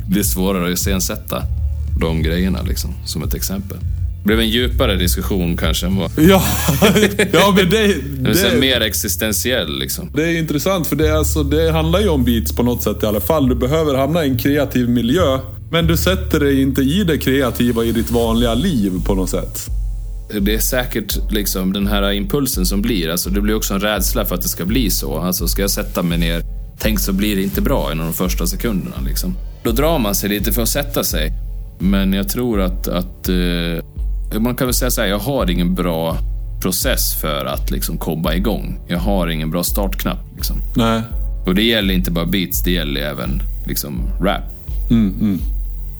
Det 0.10 0.20
är 0.20 0.24
svårare 0.24 0.66
att 0.66 0.74
iscensätta 0.74 1.44
de 2.00 2.24
grejerna, 2.24 2.62
liksom, 2.62 2.94
som 3.06 3.24
ett 3.24 3.34
exempel. 3.34 3.78
Det 4.22 4.28
blev 4.28 4.40
en 4.40 4.50
djupare 4.50 4.96
diskussion 4.96 5.58
kanske 5.58 5.86
än 5.86 5.96
vad... 5.96 6.12
Ja, 6.18 6.44
ja 7.32 7.54
men 7.56 7.70
det... 7.70 7.88
det 8.34 8.42
är 8.42 8.60
mer 8.60 8.82
existentiell 8.82 9.80
liksom. 9.80 10.12
Det 10.14 10.24
är 10.24 10.40
intressant 10.40 10.88
för 10.88 10.96
det, 10.96 11.08
är 11.08 11.14
alltså, 11.14 11.44
det 11.44 11.72
handlar 11.72 12.00
ju 12.00 12.10
om 12.10 12.24
beats 12.24 12.52
på 12.52 12.64
något 12.64 12.84
sätt 12.84 13.04
i 13.04 13.06
alla 13.06 13.20
fall. 13.20 13.50
Du 13.50 13.56
behöver 13.56 13.96
hamna 13.96 14.26
i 14.26 14.30
en 14.30 14.38
kreativ 14.38 14.90
miljö 14.90 15.40
men 15.72 15.88
du 15.88 15.98
sätter 15.98 16.40
dig 16.40 16.62
inte 16.62 16.82
i 16.82 17.04
det 17.04 17.18
kreativa 17.18 17.84
i 17.84 17.92
ditt 17.92 18.12
vanliga 18.12 18.54
liv 18.54 18.92
på 19.06 19.16
något 19.16 19.30
sätt? 19.30 19.70
det 20.40 20.56
är 20.56 20.60
säkert 20.60 21.32
liksom 21.32 21.74
den 21.74 21.88
här 21.88 22.12
impulsen 22.12 22.66
som 22.66 22.82
blir. 22.82 23.10
Alltså 23.10 23.30
det 23.30 23.42
blir 23.42 23.56
också 23.56 23.74
en 23.74 23.80
rädsla 23.80 24.26
för 24.26 24.36
att 24.36 24.42
det 24.42 24.48
ska 24.48 24.66
bli 24.66 24.90
så. 24.90 25.20
Alltså 25.20 25.48
ska 25.48 25.62
jag 25.62 25.72
sätta 25.72 26.04
mig 26.04 26.18
ner, 26.18 26.44
tänk 26.80 27.00
så 27.00 27.14
blir 27.14 27.36
det 27.36 27.42
inte 27.42 27.62
bra 27.62 27.92
inom 27.92 28.06
de 28.06 28.14
första 28.14 28.48
sekunderna. 28.48 28.96
Liksom. 29.06 29.36
Då 29.64 29.72
drar 29.72 30.00
man 30.00 30.16
sig 30.16 30.30
lite 30.30 30.52
för 30.52 30.62
att 30.62 30.70
sätta 30.70 31.04
sig. 31.04 31.32
Men 31.80 32.14
jag 32.14 32.30
tror 32.30 32.62
att, 32.62 32.88
att 32.88 33.30
eh, 33.30 34.40
man 34.40 34.56
kan 34.56 34.68
väl 34.68 34.74
säga 34.74 34.92
så 34.92 35.02
här, 35.02 35.08
jag 35.08 35.20
har 35.20 35.50
ingen 35.50 35.76
bra 35.76 36.18
process 36.62 37.22
för 37.22 37.46
att 37.46 37.72
liksom 37.72 37.98
komma 37.98 38.36
igång. 38.36 38.80
Jag 38.88 39.00
har 39.00 39.28
ingen 39.28 39.52
bra 39.52 39.64
startknapp. 39.64 40.20
Liksom. 40.36 40.58
Nej. 40.76 41.02
Och 41.46 41.56
det 41.56 41.64
gäller 41.64 41.94
inte 41.94 42.12
bara 42.12 42.26
beats, 42.26 42.64
det 42.64 42.72
gäller 42.72 43.02
även 43.02 43.42
liksom 43.68 44.02
rap. 44.22 44.44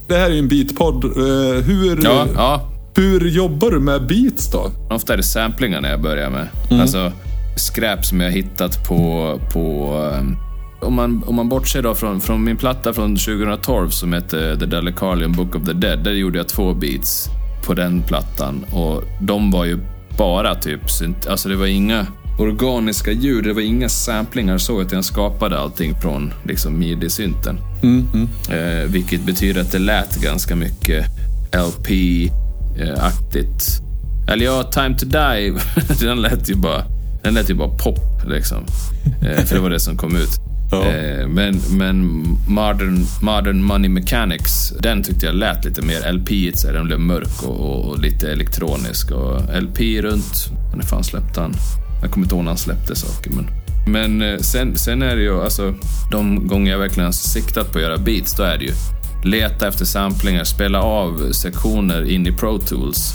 Det 0.08 0.16
här 0.16 0.26
är 0.26 0.34
ju 0.34 0.40
en 0.40 0.48
beatpodd. 0.48 1.04
Eh, 1.04 1.64
hur, 1.64 2.00
Ja, 2.04 2.28
ja. 2.36 2.70
hur 2.96 3.30
jobbar 3.30 3.72
du 3.72 3.80
med 3.80 4.08
beats 4.08 4.52
då? 4.52 4.72
Ofta 4.90 5.14
är 5.14 5.18
det 5.18 5.24
samplingarna 5.24 5.90
jag 5.90 6.02
börjar 6.02 6.30
med. 6.30 6.48
Alltså 6.82 7.12
skräp 7.58 8.06
som 8.06 8.20
jag 8.20 8.32
hittat 8.32 8.88
på... 8.88 9.40
på 9.54 9.94
um, 10.20 10.38
om, 10.82 10.94
man, 10.94 11.24
om 11.28 11.36
man 11.36 11.50
bortser 11.50 11.82
då 11.82 11.96
från, 11.96 12.22
från 12.22 12.44
min 12.44 12.58
platta 12.58 12.94
från 12.94 13.16
2012 13.16 13.90
som 13.90 14.14
heter 14.14 14.56
The 14.56 14.66
Delicarlian 14.66 15.32
Book 15.32 15.56
of 15.56 15.66
the 15.66 15.74
Dead. 15.74 16.04
Där 16.04 16.12
gjorde 16.12 16.38
jag 16.38 16.48
två 16.48 16.74
beats 16.74 17.28
på 17.66 17.74
den 17.74 18.02
plattan. 18.04 18.66
Och 18.72 19.04
de 19.22 19.52
var 19.52 19.66
ju 19.66 19.78
bara 20.18 20.56
typ... 20.56 20.82
Alltså 21.30 21.50
det 21.50 21.56
var 21.56 21.66
inga 21.66 22.06
organiska 22.42 23.12
ljud, 23.12 23.44
det 23.44 23.54
var 23.54 23.62
inga 23.62 23.90
samplingar 23.90 24.58
så, 24.58 24.82
utan 24.82 24.96
jag 24.96 25.06
skapade 25.06 25.60
allting 25.60 25.96
från 26.02 26.34
liksom 26.44 26.80
midi-synten. 26.80 27.58
Eh, 28.50 28.86
vilket 28.92 29.26
betyder 29.26 29.62
att 29.62 29.72
det 29.72 29.80
lät 29.80 30.22
ganska 30.22 30.56
mycket 30.56 31.06
LP-aktigt. 31.52 32.32
Eller 34.28 34.46
ja, 34.46 34.64
Time 34.64 34.98
to 34.98 35.06
Die, 35.06 35.54
den 36.08 36.22
lät 36.22 36.50
ju 36.50 36.56
bara, 36.56 36.84
den 37.24 37.34
lät 37.34 37.50
ju 37.50 37.54
bara 37.54 37.70
pop 37.70 38.22
liksom. 38.28 38.66
Eh, 39.22 39.46
för 39.46 39.56
det 39.56 39.62
var 39.62 39.70
det 39.70 39.80
som 39.80 39.98
kom 39.98 40.16
ut. 40.16 40.30
Ja. 40.72 40.86
Eh, 40.86 41.28
men 41.28 41.60
men 41.70 42.24
modern, 42.48 43.06
modern 43.22 43.64
Money 43.64 43.90
Mechanics, 43.90 44.74
den 44.80 45.04
tyckte 45.04 45.26
jag 45.26 45.36
lät 45.36 45.66
lite 45.66 45.82
mer 45.82 46.12
LP, 46.12 46.30
här, 46.66 46.74
den 46.74 46.86
blev 46.86 47.00
mörk 47.00 47.44
och, 47.44 47.60
och, 47.60 47.86
och 47.86 48.00
lite 48.00 48.32
elektronisk. 48.32 49.12
Och 49.12 49.42
LP 49.62 49.80
runt, 50.02 50.50
när 50.76 50.84
fan 50.84 51.04
släppte 51.04 51.42
han? 51.42 51.54
Jag 52.02 52.12
kommer 52.12 52.26
inte 52.26 52.36
ihåg 52.36 52.44
när 52.44 52.52
han 52.52 52.58
släppte 52.58 52.96
saker. 52.96 53.32
Men, 53.32 53.48
men 53.88 54.22
eh, 54.22 54.40
sen, 54.40 54.78
sen 54.78 55.02
är 55.02 55.16
det 55.16 55.22
ju, 55.22 55.44
alltså 55.44 55.74
de 56.12 56.48
gånger 56.48 56.72
jag 56.72 56.80
verkligen 56.80 57.06
har 57.06 57.12
siktat 57.12 57.72
på 57.72 57.78
att 57.78 57.84
göra 57.84 57.98
beats, 57.98 58.36
då 58.36 58.44
är 58.44 58.58
det 58.58 58.66
ju 58.66 58.74
leta 59.24 59.68
efter 59.68 59.86
samplingar, 59.86 60.44
spela 60.44 60.82
av 60.82 61.32
sektioner 61.32 62.12
in 62.12 62.28
i 62.28 62.32
Pro 62.32 62.60
Tools 62.60 63.14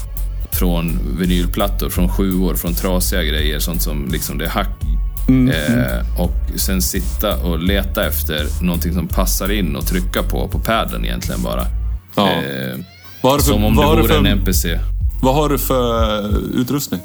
från 0.53 0.99
vinylplattor, 1.19 1.89
från 1.91 2.09
sju 2.09 2.41
år, 2.41 2.55
från 2.55 2.75
trasiga 2.75 3.23
grejer, 3.23 3.59
sånt 3.59 3.83
som 3.83 4.09
liksom 4.13 4.39
det 4.39 4.45
är 4.45 4.49
hack 4.49 4.85
i. 4.85 4.97
Eh, 5.29 6.21
och 6.21 6.61
sen 6.61 6.83
sitta 6.83 7.37
och 7.37 7.59
leta 7.59 8.07
efter 8.07 8.47
någonting 8.63 8.95
som 8.95 9.09
passar 9.09 9.53
in 9.53 9.77
och 9.77 9.87
trycka 9.87 10.23
på, 10.23 10.49
på 10.49 10.59
padden 10.59 11.05
egentligen 11.05 11.43
bara. 11.43 11.67
Ja. 12.15 12.31
Eh, 12.31 12.77
för, 13.23 13.39
som 13.39 13.65
om 13.65 13.77
det 13.77 13.87
vore 13.87 14.09
för, 14.09 14.19
en 14.19 14.27
NPC. 14.27 14.79
vad 15.23 15.35
har 15.35 15.49
du 15.49 15.59
för 15.59 16.29
utrustning? 16.55 17.01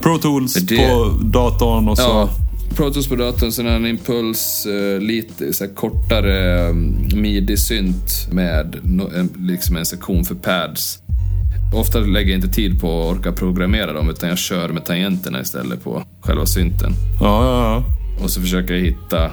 Pro 0.00 0.18
Tools 0.18 0.54
Det- 0.54 0.76
på 0.76 1.18
datorn 1.22 1.88
och 1.88 1.96
så. 1.98 2.02
Ja, 2.02 2.28
Pro 2.76 2.90
Tools 2.90 3.08
på 3.08 3.16
datorn, 3.16 3.52
sen 3.52 3.66
en 3.66 3.86
Impuls, 3.86 4.66
eh, 4.66 5.00
lite 5.00 5.52
så 5.52 5.68
kortare 5.68 6.66
eh, 6.68 6.74
midi-synt 7.14 8.28
med 8.32 8.76
en, 9.16 9.28
liksom 9.38 9.76
en 9.76 9.86
sektion 9.86 10.24
för 10.24 10.34
pads. 10.34 10.98
Ofta 11.74 11.98
lägger 11.98 12.30
jag 12.30 12.38
inte 12.38 12.54
tid 12.54 12.80
på 12.80 12.86
att 13.02 13.16
orka 13.16 13.32
programmera 13.32 13.92
dem, 13.92 14.10
utan 14.10 14.28
jag 14.28 14.38
kör 14.38 14.68
med 14.68 14.84
tangenterna 14.84 15.40
istället 15.40 15.84
på 15.84 16.02
själva 16.20 16.46
synten. 16.46 16.92
Ja, 17.20 17.44
ja, 17.44 17.62
ja. 17.64 17.84
Och 18.24 18.30
så 18.30 18.40
försöker 18.40 18.74
jag 18.74 18.80
hitta, 18.80 19.24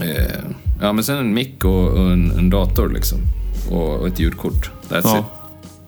eh, 0.00 0.40
ja 0.80 0.92
men 0.92 1.04
sen 1.04 1.16
en 1.18 1.34
mick 1.34 1.64
och, 1.64 1.88
och 1.88 2.10
en, 2.12 2.30
en 2.38 2.50
dator 2.50 2.88
liksom. 2.88 3.18
Och, 3.70 3.94
och 4.00 4.06
ett 4.08 4.20
ljudkort. 4.20 4.70
That's 4.88 5.00
ja. 5.04 5.18
it. 5.18 5.24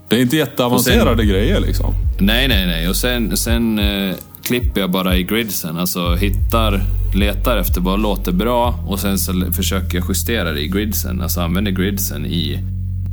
Det 0.08 0.16
är 0.16 0.20
inte 0.20 0.36
jätteavancerade 0.36 1.24
grejer 1.24 1.60
liksom. 1.60 1.94
Nej, 2.20 2.48
nej, 2.48 2.66
nej. 2.66 2.88
Och 2.88 2.96
sen, 2.96 3.36
sen 3.36 3.78
eh, 3.78 4.14
klipper 4.42 4.80
jag 4.80 4.90
bara 4.90 5.16
i 5.16 5.22
gridsen. 5.22 5.78
Alltså 5.78 6.14
hittar, 6.14 6.80
letar 7.14 7.56
efter 7.56 7.80
vad 7.80 8.00
låter 8.00 8.32
bra 8.32 8.84
och 8.86 9.00
sen 9.00 9.18
så 9.18 9.32
försöker 9.52 9.98
jag 9.98 10.08
justera 10.08 10.52
det 10.52 10.60
i 10.60 10.68
gridsen. 10.68 11.20
Alltså 11.20 11.40
använder 11.40 11.70
gridsen 11.70 12.26
i, 12.26 12.58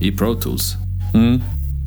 i 0.02 0.12
Pro 0.12 0.36
Tools. 0.36 0.76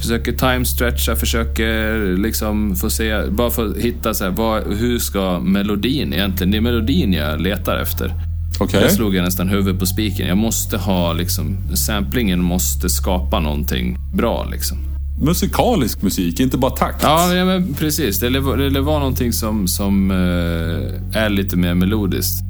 Försöker 0.00 0.32
time-stretcha, 0.32 1.16
försöker 1.16 2.16
liksom 2.16 2.76
få 2.76 2.90
se, 2.90 3.26
bara 3.30 3.46
att 3.46 3.76
hitta 3.76 4.14
så 4.14 4.24
här, 4.24 4.30
vad, 4.30 4.62
hur 4.62 4.98
ska 4.98 5.40
melodin 5.40 6.12
egentligen, 6.12 6.50
det 6.50 6.56
är 6.56 6.60
melodin 6.60 7.12
jag 7.12 7.40
letar 7.40 7.76
efter. 7.76 8.14
Okej. 8.60 8.80
Där 8.80 8.88
slog 8.88 9.14
jag 9.14 9.24
nästan 9.24 9.48
huvudet 9.48 9.80
på 9.80 9.86
spiken. 9.86 10.28
Jag 10.28 10.38
måste 10.38 10.76
ha 10.76 11.12
liksom, 11.12 11.56
samplingen 11.76 12.42
måste 12.42 12.88
skapa 12.88 13.40
någonting 13.40 13.98
bra 14.14 14.48
liksom. 14.50 14.89
Musikalisk 15.20 16.02
musik, 16.02 16.40
inte 16.40 16.56
bara 16.58 16.70
takt. 16.70 17.02
Ja, 17.02 17.34
ja 17.34 17.44
men 17.44 17.74
precis. 17.74 18.18
Det 18.20 18.30
lär, 18.30 18.56
det 18.56 18.70
lär 18.70 18.80
vara 18.80 18.98
någonting 18.98 19.32
som, 19.32 19.68
som 19.68 20.10
eh, 20.10 21.22
är 21.22 21.28
lite 21.28 21.56
mer 21.56 21.74
melodiskt. 21.74 22.42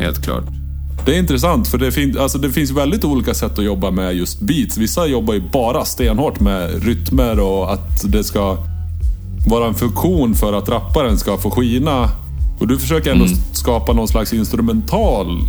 Helt 0.00 0.22
klart. 0.24 0.44
Det 1.06 1.14
är 1.14 1.18
intressant 1.18 1.68
för 1.68 1.78
det, 1.78 1.92
fin- 1.92 2.18
alltså 2.18 2.38
det 2.38 2.50
finns 2.50 2.70
väldigt 2.70 3.04
olika 3.04 3.34
sätt 3.34 3.58
att 3.58 3.64
jobba 3.64 3.90
med 3.90 4.14
just 4.16 4.40
beats. 4.40 4.78
Vissa 4.78 5.06
jobbar 5.06 5.34
ju 5.34 5.42
bara 5.52 5.84
stenhårt 5.84 6.40
med 6.40 6.82
rytmer 6.84 7.40
och 7.40 7.72
att 7.72 8.12
det 8.12 8.24
ska 8.24 8.56
vara 9.48 9.66
en 9.68 9.74
funktion 9.74 10.34
för 10.34 10.52
att 10.52 10.68
rapparen 10.68 11.18
ska 11.18 11.36
få 11.36 11.50
skina. 11.50 12.08
Och 12.58 12.68
du 12.68 12.78
försöker 12.78 13.12
ändå 13.12 13.26
skapa 13.52 13.92
någon 13.92 14.08
slags 14.08 14.32
instrumental 14.32 15.40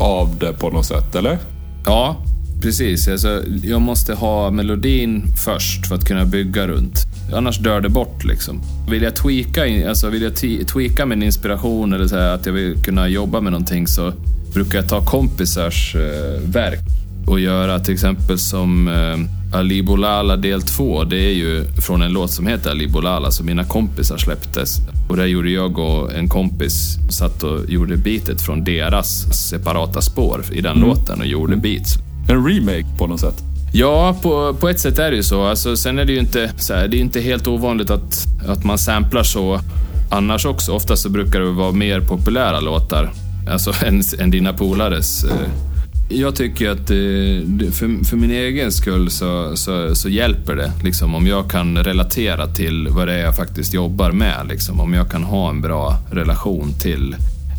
av 0.00 0.28
det 0.40 0.52
på 0.52 0.70
något 0.70 0.86
sätt, 0.86 1.14
eller? 1.14 1.38
Ja, 1.86 2.16
precis. 2.62 3.08
Alltså, 3.08 3.42
jag 3.62 3.80
måste 3.80 4.14
ha 4.14 4.50
melodin 4.50 5.24
först 5.44 5.86
för 5.86 5.94
att 5.94 6.04
kunna 6.04 6.24
bygga 6.24 6.66
runt. 6.66 7.06
Annars 7.34 7.58
dör 7.58 7.80
det 7.80 7.88
bort 7.88 8.24
liksom. 8.24 8.62
Vill 8.90 9.02
jag 9.02 9.16
tweaka, 9.16 9.88
alltså, 9.88 10.08
vill 10.08 10.22
jag 10.22 10.36
tweaka 10.68 11.06
min 11.06 11.22
inspiration 11.22 11.92
eller 11.92 12.06
så 12.06 12.16
här, 12.16 12.34
att 12.34 12.46
jag 12.46 12.52
vill 12.52 12.82
kunna 12.82 13.08
jobba 13.08 13.40
med 13.40 13.52
någonting 13.52 13.86
så 13.86 14.12
brukar 14.54 14.78
jag 14.78 14.88
ta 14.88 15.04
kompisars 15.04 15.94
eh, 15.94 16.40
verk 16.50 16.80
och 17.26 17.40
göra 17.40 17.78
till 17.78 17.94
exempel 17.94 18.38
som 18.38 18.88
eh, 18.88 19.58
Ali 19.58 19.82
Bolala 19.82 20.36
del 20.36 20.62
2. 20.62 21.04
Det 21.04 21.16
är 21.16 21.34
ju 21.34 21.64
från 21.64 22.02
en 22.02 22.12
låt 22.12 22.30
som 22.30 22.46
heter 22.46 22.70
Ali 22.70 22.88
Bolala 22.88 23.30
som 23.30 23.46
mina 23.46 23.64
kompisar 23.64 24.16
släpptes. 24.16 24.76
Och 25.08 25.16
där 25.16 25.26
gjorde 25.26 25.50
jag 25.50 25.78
och 25.78 26.12
en 26.12 26.28
kompis 26.28 26.98
satt 27.10 27.42
och 27.42 27.70
gjorde 27.70 27.96
beatet 27.96 28.42
från 28.42 28.64
deras 28.64 29.38
separata 29.50 30.00
spår 30.00 30.44
i 30.52 30.60
den 30.60 30.80
låten 30.80 31.20
och 31.20 31.26
gjorde 31.26 31.56
beats. 31.56 31.98
En 32.28 32.46
remake 32.46 32.86
på 32.98 33.06
något 33.06 33.20
sätt. 33.20 33.42
Ja, 33.74 34.16
på, 34.22 34.54
på 34.54 34.68
ett 34.68 34.80
sätt 34.80 34.98
är 34.98 35.10
det 35.10 35.16
ju 35.16 35.22
så. 35.22 35.44
Alltså, 35.44 35.76
sen 35.76 35.98
är 35.98 36.04
det 36.04 36.12
ju 36.12 36.18
inte, 36.18 36.52
så 36.58 36.74
här, 36.74 36.88
det 36.88 36.96
är 36.96 37.00
inte 37.00 37.20
helt 37.20 37.46
ovanligt 37.46 37.90
att, 37.90 38.26
att 38.46 38.64
man 38.64 38.78
samplar 38.78 39.22
så 39.22 39.60
annars 40.10 40.46
också. 40.46 40.72
Oftast 40.72 41.02
så 41.02 41.08
brukar 41.08 41.40
det 41.40 41.50
vara 41.50 41.72
mer 41.72 42.00
populära 42.00 42.60
låtar. 42.60 43.12
Alltså 43.50 43.72
än, 43.86 44.02
än 44.18 44.30
dina 44.30 44.52
polares. 44.52 45.24
Eh. 45.24 45.48
Jag 46.08 46.36
tycker 46.36 46.70
att 46.70 46.90
eh, 46.90 47.72
för, 47.72 48.04
för 48.04 48.16
min 48.16 48.30
egen 48.30 48.72
skull 48.72 49.10
så, 49.10 49.56
så, 49.56 49.94
så 49.94 50.08
hjälper 50.08 50.56
det. 50.56 50.72
Liksom, 50.84 51.14
om 51.14 51.26
jag 51.26 51.50
kan 51.50 51.78
relatera 51.78 52.46
till 52.46 52.88
vad 52.90 53.08
det 53.08 53.14
är 53.14 53.24
jag 53.24 53.36
faktiskt 53.36 53.74
jobbar 53.74 54.12
med. 54.12 54.46
Liksom, 54.48 54.80
om 54.80 54.94
jag 54.94 55.10
kan 55.10 55.22
ha 55.22 55.50
en 55.50 55.60
bra 55.60 55.98
relation 56.10 56.72
till 56.80 57.16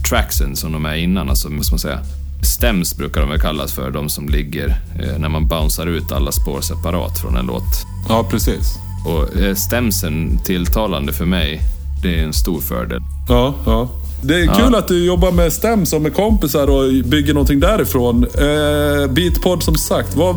tracksen 0.10 0.56
som 0.56 0.72
de 0.72 0.86
är 0.86 0.96
innan. 0.96 1.30
Alltså, 1.30 1.50
måste 1.50 1.74
man 1.74 1.80
säga? 1.80 2.00
Stems 2.44 2.98
brukar 2.98 3.22
de 3.22 3.30
väl 3.30 3.40
kallas 3.40 3.74
för, 3.74 3.92
de 3.92 4.10
som 4.10 4.30
ligger 4.30 4.68
eh, 5.00 5.18
när 5.20 5.30
man 5.30 5.48
bouncear 5.48 5.88
ut 5.88 6.12
alla 6.12 6.32
spår 6.32 6.62
separat 6.62 7.20
från 7.20 7.38
en 7.38 7.46
låt. 7.46 7.64
Ja, 8.10 8.26
precis. 8.30 8.76
Och 9.06 9.42
eh, 9.42 9.56
stemsen 9.56 10.40
tilltalande 10.46 11.14
för 11.14 11.26
mig, 11.26 11.62
det 12.04 12.20
är 12.20 12.24
en 12.24 12.34
stor 12.34 12.62
fördel. 12.62 13.02
Ja, 13.30 13.54
ja. 13.66 13.90
Det 14.26 14.40
är 14.40 14.48
kul 14.56 14.76
att 14.76 14.88
du 14.88 15.06
jobbar 15.06 15.32
med 15.32 15.54
stäm 15.54 15.86
som 15.86 16.04
med 16.04 16.14
kompisar 16.16 16.70
och 16.70 17.06
bygger 17.06 17.34
någonting 17.34 17.60
därifrån. 17.60 18.24
Eh, 18.24 19.12
Beatpod 19.12 19.64
som 19.64 19.76
sagt, 19.76 20.16
vad, 20.16 20.36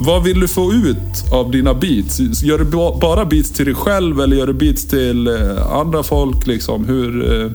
vad 0.00 0.22
vill 0.22 0.40
du 0.40 0.48
få 0.48 0.72
ut 0.72 1.32
av 1.32 1.50
dina 1.50 1.74
beats? 1.74 2.20
Gör 2.42 2.58
du 2.58 2.64
ba- 2.64 2.98
bara 3.00 3.24
beats 3.24 3.50
till 3.50 3.64
dig 3.64 3.74
själv 3.74 4.20
eller 4.20 4.36
gör 4.36 4.46
du 4.46 4.52
beats 4.52 4.88
till 4.88 5.26
eh, 5.26 5.72
andra 5.72 6.02
folk? 6.02 6.46
Liksom? 6.46 6.84
Hur, 6.84 7.42
eh, 7.44 7.50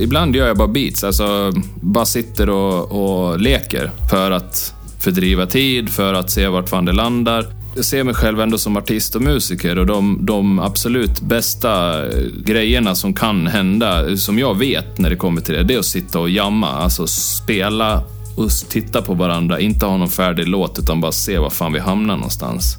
Ibland 0.00 0.36
gör 0.36 0.46
jag 0.46 0.56
bara 0.56 0.68
beats, 0.68 1.04
alltså 1.04 1.52
bara 1.80 2.04
sitter 2.04 2.50
och, 2.50 2.92
och 2.92 3.40
leker 3.40 3.90
för 4.10 4.30
att 4.30 4.74
fördriva 5.00 5.46
tid, 5.46 5.90
för 5.90 6.14
att 6.14 6.30
se 6.30 6.48
vart 6.48 6.68
fan 6.68 6.84
det 6.84 6.92
landar. 6.92 7.46
Jag 7.76 7.84
ser 7.84 8.04
mig 8.04 8.14
själv 8.14 8.40
ändå 8.40 8.58
som 8.58 8.76
artist 8.76 9.14
och 9.14 9.22
musiker 9.22 9.78
och 9.78 9.86
de, 9.86 10.18
de 10.22 10.58
absolut 10.58 11.20
bästa 11.20 12.02
eh, 12.06 12.24
grejerna 12.44 12.94
som 12.94 13.14
kan 13.14 13.46
hända, 13.46 14.16
som 14.16 14.38
jag 14.38 14.58
vet 14.58 14.98
när 14.98 15.10
det 15.10 15.16
kommer 15.16 15.40
till 15.40 15.54
det, 15.54 15.62
det 15.62 15.74
är 15.74 15.78
att 15.78 15.84
sitta 15.84 16.18
och 16.18 16.30
jamma. 16.30 16.68
Alltså 16.68 17.06
spela 17.06 18.02
och 18.36 18.50
titta 18.68 19.02
på 19.02 19.14
varandra, 19.14 19.60
inte 19.60 19.86
ha 19.86 19.96
någon 19.96 20.08
färdig 20.08 20.48
låt 20.48 20.78
utan 20.78 21.00
bara 21.00 21.12
se 21.12 21.38
var 21.38 21.50
fan 21.50 21.72
vi 21.72 21.78
hamnar 21.78 22.16
någonstans. 22.16 22.76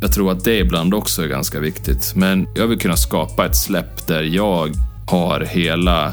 Jag 0.00 0.12
tror 0.12 0.32
att 0.32 0.44
det 0.44 0.58
ibland 0.58 0.94
också 0.94 1.22
är 1.22 1.26
ganska 1.26 1.60
viktigt. 1.60 2.12
Men 2.14 2.48
jag 2.54 2.66
vill 2.66 2.78
kunna 2.78 2.96
skapa 2.96 3.46
ett 3.46 3.56
släpp 3.56 4.06
där 4.06 4.22
jag 4.22 4.70
har 5.06 5.40
hela, 5.40 6.12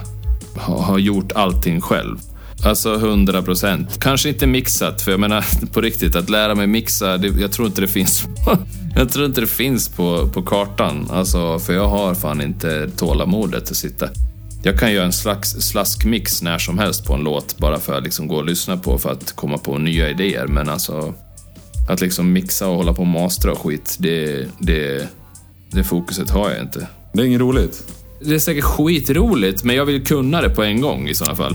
har, 0.58 0.98
gjort 0.98 1.32
allting 1.32 1.82
själv. 1.82 2.18
Alltså 2.66 2.96
100 2.96 3.42
procent. 3.42 4.00
Kanske 4.00 4.30
inte 4.30 4.48
mixat, 4.48 5.02
för 5.02 5.12
jag 5.12 5.20
menar 5.20 5.46
på 5.74 5.82
riktigt, 5.82 6.16
att 6.16 6.30
lära 6.30 6.56
mig 6.56 6.68
mixa, 6.68 7.18
det, 7.18 7.28
jag 7.28 7.52
tror 7.52 7.68
inte 7.68 7.82
det 7.82 7.88
finns 7.88 8.24
Jag 8.96 9.10
tror 9.10 9.26
inte 9.26 9.42
det 9.42 9.48
finns 9.48 9.90
på, 9.90 10.30
på 10.34 10.42
kartan. 10.42 11.08
Alltså, 11.12 11.60
för 11.60 11.74
jag 11.74 11.88
har 11.88 12.16
fan 12.16 12.42
inte 12.42 12.90
tålamodet 12.90 13.72
att 13.72 13.78
sitta. 13.78 14.10
Jag 14.64 14.80
kan 14.80 14.92
göra 14.92 15.06
en 15.06 15.14
slags 15.14 15.50
slaskmix 15.50 16.42
när 16.42 16.58
som 16.58 16.80
helst 16.80 17.06
på 17.06 17.14
en 17.14 17.24
låt 17.24 17.58
bara 17.58 17.80
för 17.80 17.98
att 17.98 18.04
liksom 18.04 18.28
gå 18.28 18.36
och 18.36 18.46
lyssna 18.46 18.78
på 18.78 18.98
för 18.98 19.12
att 19.12 19.32
komma 19.32 19.58
på 19.58 19.78
nya 19.78 20.10
idéer. 20.10 20.48
Men 20.48 20.70
alltså, 20.70 21.14
att 21.90 22.02
liksom 22.02 22.34
mixa 22.34 22.68
och 22.68 22.76
hålla 22.76 22.94
på 22.94 23.02
och 23.02 23.08
mastra 23.08 23.52
och 23.52 23.58
skit, 23.58 23.96
det, 24.00 24.48
det, 24.60 25.08
det 25.72 25.84
fokuset 25.84 26.30
har 26.30 26.50
jag 26.50 26.62
inte. 26.62 26.88
Det 27.14 27.22
är 27.22 27.26
inget 27.26 27.42
roligt. 27.42 28.03
Det 28.26 28.36
är 28.36 28.40
säkert 28.40 28.64
skitroligt, 28.64 29.64
men 29.64 29.76
jag 29.76 29.86
vill 29.86 30.06
kunna 30.06 30.42
det 30.42 30.50
på 30.50 30.64
en 30.64 30.82
gång 30.82 31.08
i 31.08 31.16
sådana 31.16 31.36
fall. 31.36 31.54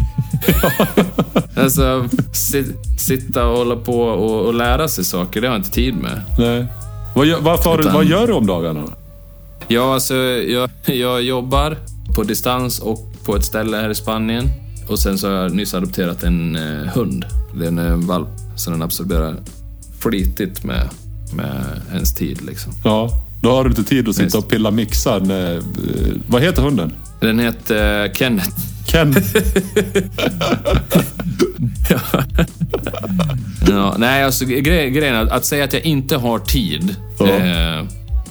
alltså, 1.57 2.09
sit, 2.35 2.77
sitta 2.99 3.47
och 3.47 3.59
hålla 3.59 3.77
på 3.77 4.03
och, 4.03 4.47
och 4.47 4.55
lära 4.55 4.89
sig 4.89 5.05
saker, 5.05 5.41
det 5.41 5.47
har 5.47 5.55
jag 5.55 5.61
inte 5.61 5.71
tid 5.71 5.95
med. 5.95 6.23
Nej. 6.39 6.67
Vad 7.15 7.27
gör, 7.27 7.41
varför 7.41 7.81
Utan- 7.81 7.95
vad 7.95 8.05
gör 8.05 8.27
du 8.27 8.33
om 8.33 8.47
dagarna? 8.47 8.85
Ja, 9.69 9.95
alltså 9.95 10.15
jag, 10.15 10.71
jag 10.85 11.23
jobbar 11.23 11.77
på 12.15 12.23
distans 12.23 12.79
och 12.79 13.13
på 13.25 13.37
ett 13.37 13.45
ställe 13.45 13.77
här 13.77 13.91
i 13.91 13.95
Spanien. 13.95 14.45
Och 14.89 14.99
sen 14.99 15.19
så 15.19 15.29
har 15.29 15.35
jag 15.35 15.55
nyss 15.55 15.75
adopterat 15.75 16.23
en 16.23 16.57
eh, 16.57 16.87
hund. 16.95 17.25
Det 17.55 17.65
är 17.65 17.69
en 17.69 17.79
eh, 17.79 17.97
valp, 17.97 18.29
så 18.57 18.71
den 18.71 18.83
absorberar 18.83 19.37
flitigt 20.01 20.65
med, 20.65 20.89
med 21.33 21.81
ens 21.93 22.15
tid 22.15 22.43
liksom. 22.43 22.73
Ja, 22.85 23.11
då 23.49 23.55
har 23.55 23.65
du 23.65 23.71
inte 23.71 23.85
tid 23.85 24.09
att 24.09 24.15
sitta 24.17 24.39
och 24.39 24.49
pilla 24.49 24.71
mixar. 24.71 25.21
När, 25.21 25.57
eh, 25.57 25.63
vad 26.27 26.43
heter 26.43 26.63
hunden? 26.63 26.93
Den 27.21 27.39
heter 27.39 28.05
eh, 28.05 28.13
Kenneth. 28.13 28.57
Ken. 28.87 29.15
Ja, 33.69 33.95
nej, 33.99 34.25
alltså 34.25 34.45
gre 34.45 34.91
grejen 34.91 35.15
är 35.15 35.33
att, 35.33 35.45
säga 35.45 35.65
att 35.65 35.73
jag 35.73 35.83
inte 35.83 36.17
har 36.17 36.39
tid, 36.39 36.97
Ja. 37.19 37.27
eh, 37.27 37.85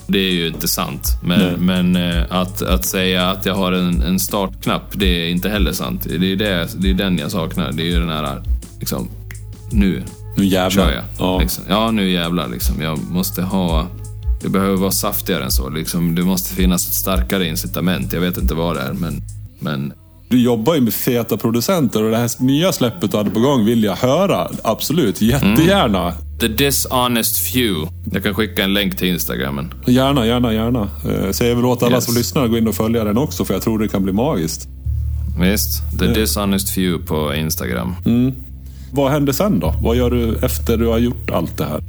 det 0.08 0.20
är 0.20 0.32
ju 0.32 0.48
inte 0.48 0.68
sant. 0.68 1.08
Men, 1.24 1.66
men 1.66 1.96
eh, 1.96 2.24
att, 2.30 2.62
att 2.62 2.86
säga 2.86 3.30
att 3.30 3.46
jag 3.46 3.56
har 3.56 3.72
en, 3.72 4.02
en 4.02 4.20
startknapp, 4.20 4.84
det 4.94 5.06
är 5.06 5.30
inte 5.30 5.50
heller 5.50 5.72
sant. 5.72 6.08
Det 6.20 6.32
är, 6.32 6.36
det, 6.36 6.68
det 6.78 6.90
är 6.90 6.94
den 6.94 7.18
jag 7.18 7.32
saknar. 7.32 7.72
Det 7.72 7.84
är 7.84 7.86
ju 7.86 8.00
den 8.00 8.10
här, 8.10 8.44
liksom, 8.80 9.08
nu 9.72 10.04
Nu 10.38 10.46
jävlar. 10.46 10.86
kör 10.86 10.92
jag. 10.94 11.04
Ja. 11.20 11.40
Liksom. 11.40 11.64
ja, 11.70 11.92
nu 11.92 12.10
jävlar 12.12 12.48
liksom. 12.48 12.82
Jag 12.82 13.00
måste 13.12 13.42
ha... 13.42 13.88
Det 14.42 14.50
behöver 14.50 14.76
vara 14.78 14.92
saftigare 14.92 15.44
än 15.44 15.52
så. 15.52 15.70
Liksom, 15.70 16.16
det 16.16 16.24
måste 16.24 16.56
finnas 16.56 16.88
ett 16.88 16.94
starkare 16.94 17.48
incitament. 17.48 18.14
Jag 18.14 18.22
vet 18.22 18.38
inte 18.38 18.54
vad 18.54 18.76
det 18.76 18.82
är, 18.82 18.94
men... 18.94 19.22
men 19.60 19.94
Du 20.30 20.42
jobbar 20.44 20.76
ju 20.76 20.82
med 20.82 20.94
feta 20.94 21.38
producenter 21.38 22.04
och 22.04 22.12
det 22.12 22.18
här 22.18 22.32
nya 22.44 22.72
släppet 22.74 23.12
du 23.12 23.18
hade 23.18 23.30
på 23.30 23.40
gång 23.40 23.66
vill 23.66 23.84
jag 23.84 23.96
höra. 23.96 24.48
Absolut, 24.64 25.22
jättegärna. 25.22 26.14
The 26.40 26.48
Dishonest 26.48 27.38
Few. 27.38 27.90
Jag 28.12 28.24
kan 28.24 28.34
skicka 28.34 28.64
en 28.64 28.74
länk 28.74 28.98
till 28.98 29.08
Instagramen. 29.08 29.74
Gärna, 29.86 30.26
gärna, 30.26 30.54
gärna. 30.54 30.90
Eh, 31.10 31.32
Så 31.32 31.44
jag 31.44 31.56
vill 31.56 31.66
åt 31.66 31.84
alla 31.84 31.96
Yes. 31.96 32.06
som 32.06 32.16
lyssnar 32.16 32.44
att 32.46 32.50
gå 32.52 32.58
in 32.58 32.68
och 32.68 32.76
följa 32.76 33.04
den 33.04 33.18
också 33.18 33.46
för 33.46 33.54
jag 33.54 33.64
tror 33.64 33.80
det 33.80 33.88
kan 33.88 34.04
bli 34.04 34.14
magiskt. 34.14 34.68
Visst. 35.40 36.00
The 36.00 36.06
Dishonest 36.08 36.70
Few 36.70 37.08
på 37.08 37.36
Instagram. 37.36 37.96
Vad 38.92 39.12
händer 39.12 39.34
sen 39.34 39.60
då? 39.60 39.74
Vad 39.82 39.96
gör 39.98 40.10
du 40.12 40.36
efter 40.42 40.78
du 40.78 40.88
har 40.88 40.98
gjort 40.98 41.32
allt 41.32 41.58
det 41.58 41.66
här? 41.66 41.82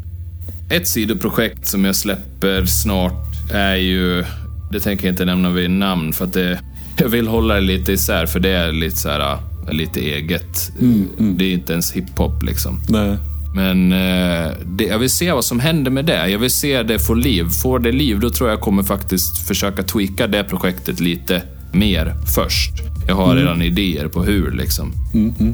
Ett 0.70 0.88
sidoprojekt 0.88 1.66
som 1.66 1.84
jag 1.84 1.96
släpper 1.96 2.64
snart 2.66 3.50
är 3.52 3.74
ju... 3.74 4.24
Det 4.70 4.80
tänker 4.80 5.06
jag 5.06 5.12
inte 5.12 5.24
nämna 5.24 5.50
vid 5.50 5.70
namn 5.70 6.12
för 6.12 6.24
att 6.24 6.32
det... 6.32 6.60
Jag 6.98 7.08
vill 7.08 7.28
hålla 7.28 7.54
det 7.54 7.60
lite 7.60 7.92
isär 7.92 8.26
för 8.26 8.40
det 8.40 8.50
är 8.50 8.72
lite 8.72 8.96
så 8.96 9.08
här, 9.08 9.32
äh, 9.32 9.72
lite 9.72 10.00
eget. 10.00 10.72
Det 11.18 11.44
är 11.44 11.52
inte 11.52 11.72
ens 11.72 11.92
hiphop 11.92 12.42
liksom. 12.42 12.80
Nej. 12.88 13.16
Men 13.54 13.92
eh, 13.92 14.52
det, 14.66 14.84
jag 14.84 14.98
vill 14.98 15.10
se 15.10 15.32
vad 15.32 15.44
som 15.44 15.60
händer 15.60 15.90
med 15.90 16.04
det. 16.04 16.28
Jag 16.28 16.38
vill 16.38 16.50
se 16.50 16.82
det 16.82 16.98
få 16.98 17.14
liv. 17.14 17.44
Får 17.62 17.78
det 17.78 17.92
liv, 17.92 18.20
då 18.20 18.30
tror 18.30 18.48
jag 18.48 18.56
jag 18.56 18.62
kommer 18.62 18.82
faktiskt 18.82 19.46
försöka 19.48 19.82
tweaka 19.82 20.26
det 20.26 20.44
projektet 20.44 21.00
lite 21.00 21.42
mer 21.72 22.14
först. 22.34 22.72
Jag 23.08 23.14
har 23.14 23.36
redan 23.36 23.62
idéer 23.62 24.08
på 24.08 24.22
hur 24.22 24.50
liksom. 24.50 24.92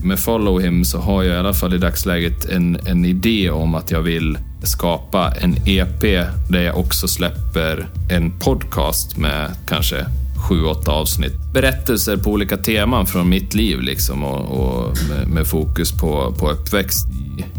Med 0.04 0.18
Follow 0.18 0.60
Him 0.60 0.84
så 0.84 0.98
har 0.98 1.22
jag 1.22 1.34
i 1.34 1.38
alla 1.38 1.54
fall 1.54 1.74
i 1.74 1.78
dagsläget 1.78 2.44
en, 2.44 2.78
en 2.86 3.04
idé 3.04 3.50
om 3.50 3.74
att 3.74 3.90
jag 3.90 4.02
vill 4.02 4.38
skapa 4.62 5.32
en 5.40 5.56
EP 5.66 6.00
där 6.48 6.62
jag 6.62 6.78
också 6.78 7.08
släpper 7.08 7.86
en 8.10 8.38
podcast 8.38 9.16
med 9.16 9.50
kanske 9.68 10.06
sju, 10.48 10.64
åtta 10.64 10.90
avsnitt. 10.90 11.32
Berättelser 11.52 12.16
på 12.16 12.30
olika 12.30 12.56
teman 12.56 13.06
från 13.06 13.28
mitt 13.28 13.54
liv 13.54 13.80
liksom 13.80 14.24
och, 14.24 14.60
och 14.60 14.96
med, 15.08 15.28
med 15.28 15.46
fokus 15.46 15.92
på, 15.92 16.34
på 16.38 16.50
uppväxt 16.50 17.06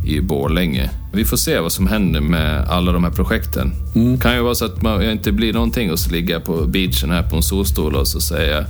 i, 0.03 0.15
i 0.15 0.21
Borlänge. 0.21 0.89
Vi 1.15 1.25
får 1.25 1.37
se 1.37 1.59
vad 1.59 1.71
som 1.71 1.87
händer 1.87 2.21
med 2.21 2.67
alla 2.69 2.91
de 2.91 3.03
här 3.03 3.11
projekten. 3.11 3.71
kan 4.21 4.35
ju 4.35 4.41
vara 4.41 4.55
så 4.55 4.65
att 4.65 4.81
man 4.81 5.03
inte 5.11 5.31
blir 5.31 5.53
någonting 5.53 5.91
och 5.91 5.99
så 5.99 6.09
ligger 6.11 6.33
jag 6.33 6.43
på 6.43 6.53
beachen 6.65 7.11
här 7.11 7.23
på 7.23 7.35
en 7.35 7.43
solstol 7.43 7.95
och 7.95 8.07
så 8.07 8.19
säger 8.21 8.55
jag 8.55 8.63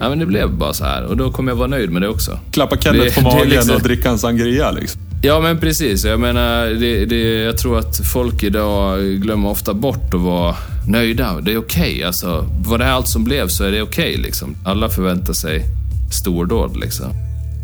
Ja 0.00 0.08
men 0.08 0.18
det 0.18 0.26
blev 0.26 0.50
bara 0.50 0.72
så 0.72 0.84
här 0.84 1.04
och 1.04 1.16
då 1.16 1.30
kommer 1.32 1.52
jag 1.52 1.56
vara 1.56 1.68
nöjd 1.68 1.90
med 1.90 2.02
det 2.02 2.08
också. 2.08 2.38
Klappa 2.52 2.76
Kenneth 2.76 3.04
Det- 3.04 3.14
på 3.14 3.20
magen 3.36 3.48
liksom- 3.48 3.74
och 3.76 3.82
dricka 3.82 4.10
en 4.10 4.18
sangria 4.18 4.70
liksom. 4.70 5.00
Ja 5.22 5.40
men 5.40 5.58
precis. 5.58 6.04
Jag 6.04 6.20
menar, 6.20 6.66
det, 6.66 7.04
det, 7.04 7.40
jag 7.42 7.58
tror 7.58 7.78
att 7.78 7.96
folk 8.12 8.42
idag 8.42 9.00
glömmer 9.00 9.48
ofta 9.48 9.74
bort 9.74 10.14
att 10.14 10.20
vara 10.20 10.54
nöjda. 10.88 11.40
Det 11.42 11.52
är 11.52 11.58
okej. 11.58 12.04
Alltså, 12.04 12.44
var 12.66 12.78
det 12.78 12.84
här 12.84 12.92
allt 12.92 13.08
som 13.08 13.24
blev 13.24 13.48
så 13.48 13.64
är 13.64 13.70
det 13.72 13.82
okej. 13.82 14.16
liksom. 14.16 14.54
Alla 14.64 14.88
förväntar 14.88 15.32
sig 15.32 15.64
stordåd. 16.12 16.76
Liksom. 16.76 17.06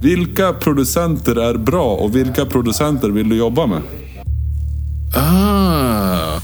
Vilka 0.02 0.52
producenter 0.52 1.36
är 1.36 1.54
bra 1.58 1.84
och 1.94 2.16
vilka 2.16 2.44
producenter 2.44 3.08
vill 3.08 3.28
du 3.28 3.36
jobba 3.36 3.66
med? 3.66 3.80
Ah, 5.16 6.40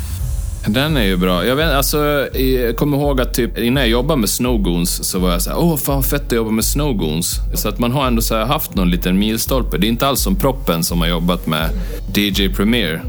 den 0.67 0.97
är 0.97 1.03
ju 1.05 1.17
bra. 1.17 1.47
Jag, 1.47 1.57
vet, 1.57 1.73
alltså, 1.73 1.99
jag 2.39 2.77
kommer 2.77 2.97
ihåg 2.97 3.21
att 3.21 3.35
typ, 3.35 3.59
innan 3.59 3.83
jag 3.83 3.91
jobbade 3.91 4.21
med 4.21 4.29
Snowgoons 4.29 5.05
så 5.05 5.19
var 5.19 5.31
jag 5.31 5.43
så 5.43 5.51
här, 5.51 5.59
åh 5.59 5.77
fan 5.77 5.95
vad 5.95 6.05
fett 6.07 6.27
att 6.27 6.33
jobba 6.33 6.51
med 6.51 6.65
Snowgoons. 6.65 7.41
Så 7.55 7.69
att 7.69 7.79
man 7.79 7.93
har 7.93 8.07
ändå 8.07 8.23
så 8.23 8.35
här 8.37 8.45
haft 8.45 8.75
någon 8.75 8.91
liten 8.91 9.19
milstolpe. 9.19 9.79
Det 9.79 9.87
är 9.87 9.89
inte 9.89 10.07
alls 10.07 10.21
som 10.21 10.37
proppen 10.37 10.85
som 10.85 11.01
har 11.01 11.09
jobbat 11.09 11.47
med 11.47 11.71
DJ 12.15 12.49
Premier. 12.49 13.03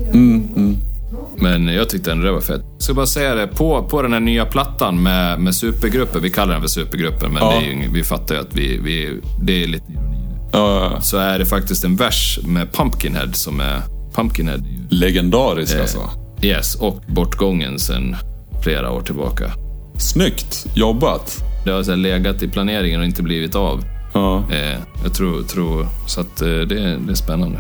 Men 1.37 1.67
jag 1.67 1.89
tyckte 1.89 2.11
ändå 2.11 2.25
det 2.25 2.31
var 2.31 2.41
fett. 2.41 2.61
Jag 2.73 2.81
ska 2.83 2.93
bara 2.93 3.05
säga 3.05 3.35
det, 3.35 3.47
på, 3.47 3.83
på 3.83 4.01
den 4.01 4.13
här 4.13 4.19
nya 4.19 4.45
plattan 4.45 5.03
med, 5.03 5.39
med 5.39 5.55
supergruppen, 5.55 6.21
vi 6.21 6.29
kallar 6.29 6.53
den 6.53 6.61
för 6.61 6.69
supergruppen, 6.69 7.33
men 7.33 7.43
Ja. 7.43 7.61
ju, 7.61 7.89
vi 7.93 8.03
fattar 8.03 8.35
ju 8.35 8.41
att 8.41 8.55
vi, 8.55 8.77
vi, 8.83 9.19
det 9.41 9.63
är 9.63 9.67
lite 9.67 9.91
ironi. 9.91 10.17
Ja, 10.51 10.97
Så 11.01 11.17
är 11.17 11.39
det 11.39 11.45
faktiskt 11.45 11.83
en 11.83 11.95
vers 11.95 12.39
med 12.43 12.71
Pumpkinhead 12.73 13.31
som 13.33 13.59
är... 13.59 13.81
Pumpkinhead 14.13 14.55
är 14.57 14.93
legendarisk 14.95 15.75
alltså. 15.75 16.09
Yes, 16.41 16.75
och 16.75 17.01
bortgången 17.07 17.79
sen 17.79 18.15
flera 18.63 18.91
år 18.91 19.01
tillbaka. 19.01 19.51
Snyggt 19.97 20.65
jobbat. 20.75 21.43
Det 21.65 21.71
har 21.71 21.83
här 21.83 21.95
legat 21.95 22.43
i 22.43 22.47
planeringen 22.47 22.99
och 22.99 23.05
inte 23.05 23.23
blivit 23.23 23.55
av. 23.55 23.83
Ja. 24.13 24.43
Eh, 24.51 24.79
jag 25.03 25.13
tror, 25.13 25.43
tror 25.43 25.87
så 26.07 26.21
att 26.21 26.41
eh, 26.41 26.47
det, 26.47 26.97
det 26.97 27.11
är 27.11 27.15
spännande. 27.15 27.59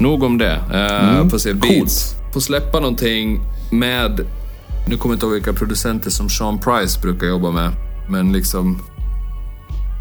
Nog 0.00 0.22
om 0.22 0.38
det. 0.38 0.52
Eh, 0.52 1.28
Får 1.28 1.38
se 1.38 1.54
beats. 1.54 2.14
Får 2.32 2.40
släppa 2.40 2.80
någonting 2.80 3.40
med... 3.70 4.20
Nu 4.88 4.96
kommer 4.96 5.12
jag 5.12 5.16
inte 5.16 5.26
ihåg 5.26 5.32
vilka 5.34 5.52
producenter 5.52 6.10
som 6.10 6.28
Sean 6.28 6.58
Price 6.58 7.00
brukar 7.00 7.26
jobba 7.26 7.50
med. 7.50 7.70
Men 8.08 8.32
liksom... 8.32 8.82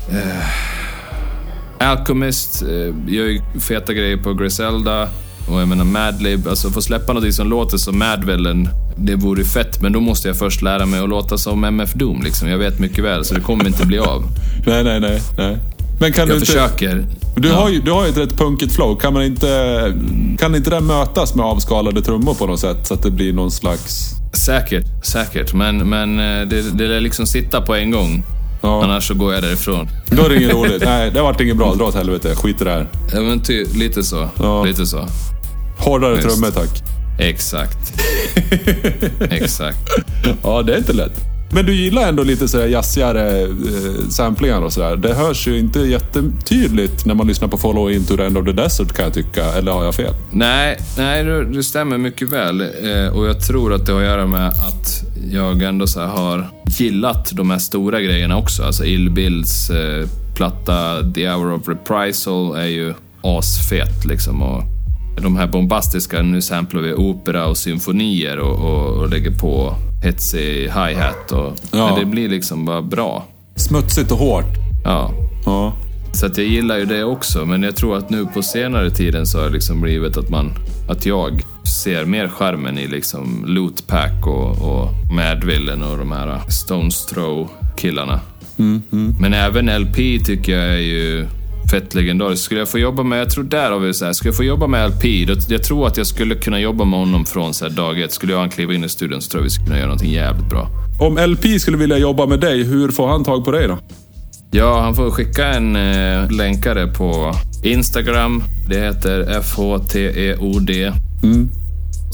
Eh, 0.10 1.88
Alchemist 1.90 2.62
eh, 2.62 2.70
gör 3.08 3.26
ju 3.26 3.42
feta 3.60 3.94
grejer 3.94 4.18
på 4.18 4.34
Griselda. 4.34 5.10
Och 5.48 5.62
jag 5.62 5.68
menar 5.68 5.84
Madlib. 5.86 6.48
Alltså 6.48 6.70
få 6.70 6.82
släppa 6.82 7.14
någonting 7.14 7.34
som 7.34 7.50
låter 7.50 7.78
som 7.78 8.00
Madwellen. 8.00 8.70
Det 8.98 9.16
vore 9.16 9.44
fett, 9.44 9.82
men 9.82 9.92
då 9.94 10.00
måste 10.00 10.28
jag 10.28 10.38
först 10.38 10.62
lära 10.62 10.86
mig 10.86 11.00
att 11.00 11.10
låta 11.10 11.38
som 11.38 11.64
MF 11.64 11.94
Doom. 11.94 12.22
Liksom. 12.24 12.50
Jag 12.50 12.58
vet 12.58 12.80
mycket 12.80 13.04
väl, 13.04 13.26
så 13.26 13.34
det 13.34 13.42
kommer 13.42 13.68
inte 13.68 13.86
bli 13.86 14.00
av. 14.00 14.24
Nej, 14.66 14.84
nej, 14.84 15.00
nej. 15.00 15.22
nej. 15.38 15.58
Men 16.00 16.14
kan 16.14 16.28
du 16.28 16.34
Jag 16.34 16.38
inte... 16.42 16.46
försöker. 16.52 17.06
Du, 17.36 17.48
Ja. 17.48 17.56
har 17.56 17.70
ju, 17.70 17.80
du 17.82 17.92
har 17.92 18.04
ju 18.04 18.10
ett 18.10 18.18
rätt 18.18 18.38
punkigt 18.38 18.76
flow. 18.76 18.96
Kan, 19.00 19.14
man 19.14 19.24
inte, 19.24 19.94
kan 20.40 20.56
inte 20.56 20.70
det 20.70 20.80
mötas 20.82 21.36
med 21.36 21.46
avskalade 21.46 22.02
trummor 22.02 22.34
på 22.34 22.46
något 22.48 22.60
sätt? 22.60 22.88
Så 22.88 22.94
att 22.94 23.04
det 23.04 23.12
blir 23.12 23.34
någon 23.34 23.52
slags... 23.52 24.12
Säkert, 24.34 24.84
säkert. 25.06 25.54
Men, 25.54 25.78
men 25.90 26.20
eh, 26.20 26.48
det, 26.48 26.78
det 26.78 26.88
lär 26.88 27.00
liksom 27.00 27.26
sitta 27.26 27.62
på 27.62 27.76
en 27.76 27.92
gång. 27.92 28.24
Ja. 28.62 28.84
Annars 28.84 29.08
så 29.08 29.14
går 29.14 29.34
jag 29.34 29.44
därifrån. 29.44 29.88
Då 30.10 30.26
är 30.26 30.30
det 30.30 30.36
inget 30.36 30.54
roligt. 30.54 30.84
Nej, 30.86 31.12
det 31.12 31.22
vart 31.22 31.42
inget 31.42 31.58
bra. 31.58 31.76
Dra 31.76 31.86
åt 31.86 31.96
helvete. 31.96 32.36
Skit 32.36 32.62
i 32.62 32.64
det 32.64 32.72
här. 32.72 32.88
Ja, 33.14 33.20
men 33.22 33.40
ty, 33.40 33.66
lite 33.76 34.04
så. 34.04 34.30
Ja. 34.40 34.64
Lite 34.64 34.86
så. 34.86 35.08
Hårdare 35.82 36.16
Visst. 36.16 36.28
trummor 36.28 36.52
tack. 36.52 36.84
Exakt. 37.20 37.94
Exakt. 39.32 39.78
Ja, 40.44 40.62
det 40.62 40.74
är 40.74 40.78
inte 40.78 40.94
lätt. 40.94 41.32
Men 41.54 41.66
du 41.66 41.76
gillar 41.76 42.10
ändå 42.10 42.24
lite 42.24 42.48
sådär 42.48 42.68
jazzigare 42.68 43.42
eh, 43.42 43.48
samplingar 44.10 44.62
och 44.62 44.74
sådär. 44.74 44.96
Det 44.96 45.14
hörs 45.14 45.48
ju 45.48 45.60
inte 45.60 45.80
jättetydligt 45.80 47.06
när 47.06 47.14
man 47.14 47.28
lyssnar 47.28 47.48
på 47.48 47.58
Follow 47.58 47.92
Into 47.92 48.18
the 48.18 48.24
End 48.24 48.38
of 48.38 48.46
the 48.46 48.52
Desert 48.52 48.94
kan 48.94 49.06
jag 49.06 49.14
tycka. 49.14 49.46
Eller 49.46 49.72
har 49.72 49.84
jag 49.84 49.96
fel? 49.96 50.14
Nej, 50.32 50.78
nej 50.98 51.24
det, 51.24 51.64
stämmer 51.64 51.98
mycket 51.98 52.30
väl. 52.30 52.62
Eh, 52.62 53.08
och 53.14 53.26
jag 53.28 53.48
tror 53.48 53.74
att 53.74 53.86
det 53.86 53.92
har 53.92 54.00
att 54.00 54.06
göra 54.06 54.28
med 54.28 54.48
att 54.48 55.04
jag 55.32 55.62
ändå 55.62 55.88
så 55.88 56.02
har 56.02 56.50
gillat 56.66 57.32
de 57.34 57.50
här 57.52 57.60
stora 57.60 58.02
grejerna 58.02 58.38
också. 58.38 58.64
Alltså 58.64 58.86
Ill 58.86 59.10
Bills 59.10 59.70
eh, 59.70 60.08
platta 60.36 61.12
The 61.16 61.30
Hour 61.30 61.54
of 61.54 61.68
Reprisal 61.68 62.56
är 62.56 62.66
ju 62.66 62.94
asfet 63.22 64.06
liksom. 64.06 64.42
Och 64.42 64.64
de 65.22 65.36
här 65.38 65.48
bombastiska, 65.48 66.22
nu 66.22 66.42
samplar 66.42 66.82
vi 66.82 66.94
opera 66.94 67.46
och 67.48 67.58
symfonier 67.58 68.40
och, 68.40 68.60
och, 68.60 68.98
och 68.98 69.10
lägger 69.10 69.32
på 69.32 69.76
hetsig 70.04 70.64
hi-hat. 70.70 71.32
Och, 71.32 71.54
Ja. 71.72 71.88
Men 71.90 72.00
det 72.00 72.06
blir 72.06 72.30
liksom 72.30 72.66
bara 72.66 72.82
bra. 72.82 73.26
Smutsigt 73.56 74.12
och 74.12 74.18
hårt. 74.18 74.56
Ja. 74.84 75.12
Ja. 75.46 75.74
Så 76.14 76.26
att 76.26 76.38
jag 76.38 76.48
gillar 76.48 76.78
ju 76.78 76.86
det 76.86 77.04
också, 77.04 77.46
men 77.46 77.64
jag 77.64 77.76
tror 77.76 77.98
att 77.98 78.10
nu 78.10 78.26
på 78.26 78.42
senare 78.42 78.90
tiden 78.92 79.26
så 79.26 79.38
har 79.40 79.46
det 79.46 79.52
liksom 79.54 79.82
blivit 79.82 80.18
att 80.18 80.30
man, 80.30 80.52
att 80.90 81.06
jag 81.06 81.42
ser 81.84 82.06
mer 82.06 82.28
charmen 82.28 82.78
i 82.78 82.88
liksom 82.88 83.44
Lootpack 83.48 84.28
och, 84.28 84.62
och 84.62 84.90
Madvillen 85.16 85.84
och 85.84 85.98
de 85.98 86.12
här 86.12 86.42
Stones 86.50 87.06
Throw-killarna. 87.06 88.20
Men 89.20 89.34
även 89.34 89.82
LP 89.82 89.96
tycker 90.26 90.60
jag 90.60 90.74
är 90.74 90.78
ju 90.78 91.28
fett 91.72 91.94
legendariskt. 91.94 92.46
Skulle 92.46 92.60
jag 92.60 92.70
få 92.70 92.80
jobba 92.80 93.04
med, 93.04 93.20
jag 93.20 93.30
tror 93.30 93.44
där 93.44 93.72
har 93.72 93.80
vi 93.80 93.94
så 93.94 94.06
här, 94.06 94.14
skulle 94.14 94.30
jag 94.30 94.38
få 94.38 94.44
jobba 94.44 94.68
med 94.68 94.90
LP, 94.90 95.04
då, 95.28 95.36
jag 95.50 95.64
tror 95.64 95.88
att 95.88 95.98
jag 95.98 96.08
skulle 96.08 96.36
kunna 96.36 96.60
jobba 96.60 96.86
med 96.86 97.00
honom 97.00 97.26
från 97.26 97.54
så 97.54 97.66
här 97.66 97.72
dag 97.72 98.02
ett. 98.02 98.14
Skulle 98.14 98.34
jag 98.34 98.52
kliva 98.52 98.74
in 98.74 98.84
i 98.84 98.90
studion 98.90 99.22
så 99.22 99.30
tror 99.30 99.42
jag 99.42 99.44
vi 99.44 99.50
skulle 99.50 99.66
kunna 99.66 99.78
göra 99.78 99.88
någonting 99.88 100.12
jävligt 100.12 100.50
bra. 100.50 100.70
Om 101.00 101.18
LP 101.18 101.62
skulle 101.62 101.78
vilja 101.78 101.98
jobba 101.98 102.26
med 102.26 102.40
dig, 102.40 102.64
hur 102.64 102.92
får 102.92 103.08
han 103.08 103.24
tag 103.24 103.46
på 103.46 103.52
dig 103.52 103.68
då? 103.68 103.78
Ja, 104.52 104.82
han 104.82 104.96
får 104.96 105.12
skicka 105.12 105.48
en 105.48 105.76
eh, 105.76 106.32
länkare 106.32 106.88
på 106.88 107.36
Instagram. 107.64 108.44
Det 108.70 108.80
heter 108.80 109.42
FHTEOD. 109.42 110.70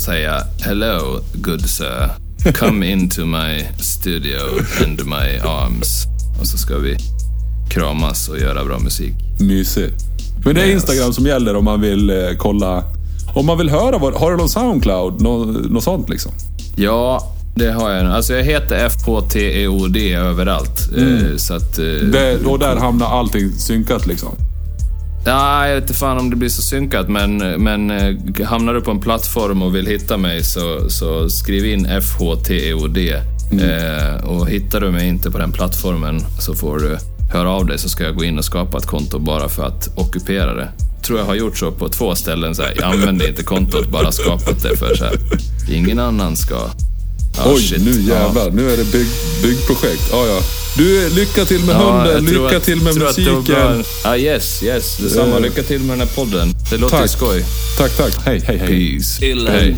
Säga 0.05 0.33
“Hello, 0.61 1.19
good 1.33 1.69
sir. 1.69 2.09
Come 2.53 2.87
into 2.91 3.25
my 3.25 3.63
studio 3.79 4.39
and 4.85 5.05
my 5.05 5.39
arms”. 5.39 6.05
Och 6.39 6.47
så 6.47 6.57
ska 6.57 6.77
vi 6.77 6.97
kramas 7.69 8.29
och 8.29 8.39
göra 8.39 8.65
bra 8.65 8.79
musik. 8.79 9.26
Mysigt. 9.39 10.03
Men 10.45 10.55
det 10.55 10.61
är. 10.61 10.71
Instagram 10.71 11.13
som 11.13 11.25
gäller 11.25 11.55
om 11.55 11.65
man 11.65 11.81
vill 11.81 12.09
eh, 12.09 12.15
kolla. 12.37 12.83
Om 13.35 13.45
man 13.45 13.57
vill 13.57 13.69
höra, 13.69 13.97
vad, 13.97 14.13
har 14.13 14.31
du 14.31 14.37
någon 14.37 14.49
Soundcloud? 14.49 15.21
Nå, 15.21 15.45
något 15.45 15.83
sånt 15.83 16.09
liksom? 16.09 16.31
Ja, 16.75 17.33
det 17.55 17.71
har 17.71 17.91
jag. 17.91 18.05
Alltså 18.05 18.33
jag 18.33 18.43
heter 18.43 18.89
FHTEOD 18.89 19.97
överallt. 19.97 20.89
Eh, 20.97 21.37
så 21.37 21.53
att... 21.53 21.79
eh, 21.79 21.85
Det, 21.85 22.45
och 22.45 22.59
där 22.59 22.75
hamnar 22.75 23.05
allting 23.19 23.51
synkat 23.51 24.07
liksom. 24.07 24.29
Ja, 25.25 25.67
jag 25.67 25.75
vet 25.75 25.83
inte 25.83 25.93
fan 25.93 26.17
om 26.17 26.29
det 26.29 26.35
blir 26.35 26.49
så 26.49 26.61
synkat, 26.61 27.09
men, 27.09 27.37
men 27.37 27.91
eh, 27.91 28.45
hamnar 28.45 28.73
du 28.73 28.81
på 28.81 28.91
en 28.91 28.99
plattform 28.99 29.61
och 29.61 29.75
vill 29.75 29.87
hitta 29.87 30.17
mig 30.17 30.43
så, 30.43 30.89
så 30.89 31.29
skriv 31.29 31.65
in 31.65 31.87
FHTEOD. 32.01 32.97
Eh, 32.97 34.25
och 34.25 34.47
hittar 34.49 34.79
du 34.79 34.91
mig 34.91 35.07
inte 35.07 35.31
på 35.31 35.37
den 35.37 35.51
plattformen 35.51 36.19
så 36.39 36.53
får 36.53 36.79
du 36.79 36.97
höra 37.31 37.49
av 37.49 37.65
dig 37.65 37.77
så 37.79 37.89
ska 37.89 38.03
jag 38.03 38.15
gå 38.15 38.23
in 38.23 38.37
och 38.37 38.45
skapa 38.45 38.77
ett 38.77 38.85
konto 38.85 39.19
bara 39.19 39.49
för 39.49 39.63
att 39.63 39.89
ockupera 39.97 40.53
det. 40.55 40.69
Tror 41.05 41.19
jag 41.19 41.25
har 41.25 41.35
gjort 41.35 41.57
så 41.57 41.71
på 41.71 41.89
två 41.89 42.15
ställen. 42.15 42.55
Så 42.55 42.61
här, 42.61 42.73
jag 42.75 42.83
använder 42.93 43.27
inte 43.27 43.43
kontot, 43.43 43.89
bara 43.91 44.11
skapat 44.11 44.63
det 44.63 44.77
för 44.77 44.95
så 44.95 45.03
här. 45.03 45.15
Ingen 45.71 45.99
annan 45.99 46.35
ska... 46.37 46.55
Ah, 47.39 47.51
Oj, 47.53 47.61
shit. 47.61 47.81
nu 47.85 47.91
Ja. 48.09 48.13
jävlar. 48.15 48.49
Nu 48.51 48.71
är 48.71 48.77
det 48.77 48.91
bygg, 48.91 49.07
byggprojekt. 49.43 50.09
Ja, 50.11 50.25
ja. 50.27 50.39
Du, 50.77 51.09
lycka 51.09 51.45
till 51.45 51.59
med 51.65 51.75
Ja, 51.75 51.91
hunden. 52.03 52.25
Lycka 52.25 52.57
att- 52.57 52.63
till 52.63 52.81
med 52.81 52.95
musiken. 52.95 53.83
Ja, 54.03 54.17
yes, 54.17 54.63
yes. 54.63 54.97
Detsamma. 54.97 55.35
Eh, 55.35 55.41
Lycka 55.41 55.63
till 55.63 55.79
med 55.81 55.89
den 55.89 56.07
här 56.07 56.15
podden. 56.15 56.53
Det 56.71 56.77
låter 56.77 56.97
tack. 56.97 57.09
skoj. 57.09 57.45
Tack, 57.77 57.97
tack. 57.97 58.13
Hej, 58.25 58.41
hej, 58.45 58.57
hej. 58.57 58.91
Peace. 58.97 59.25
Hej. 59.51 59.75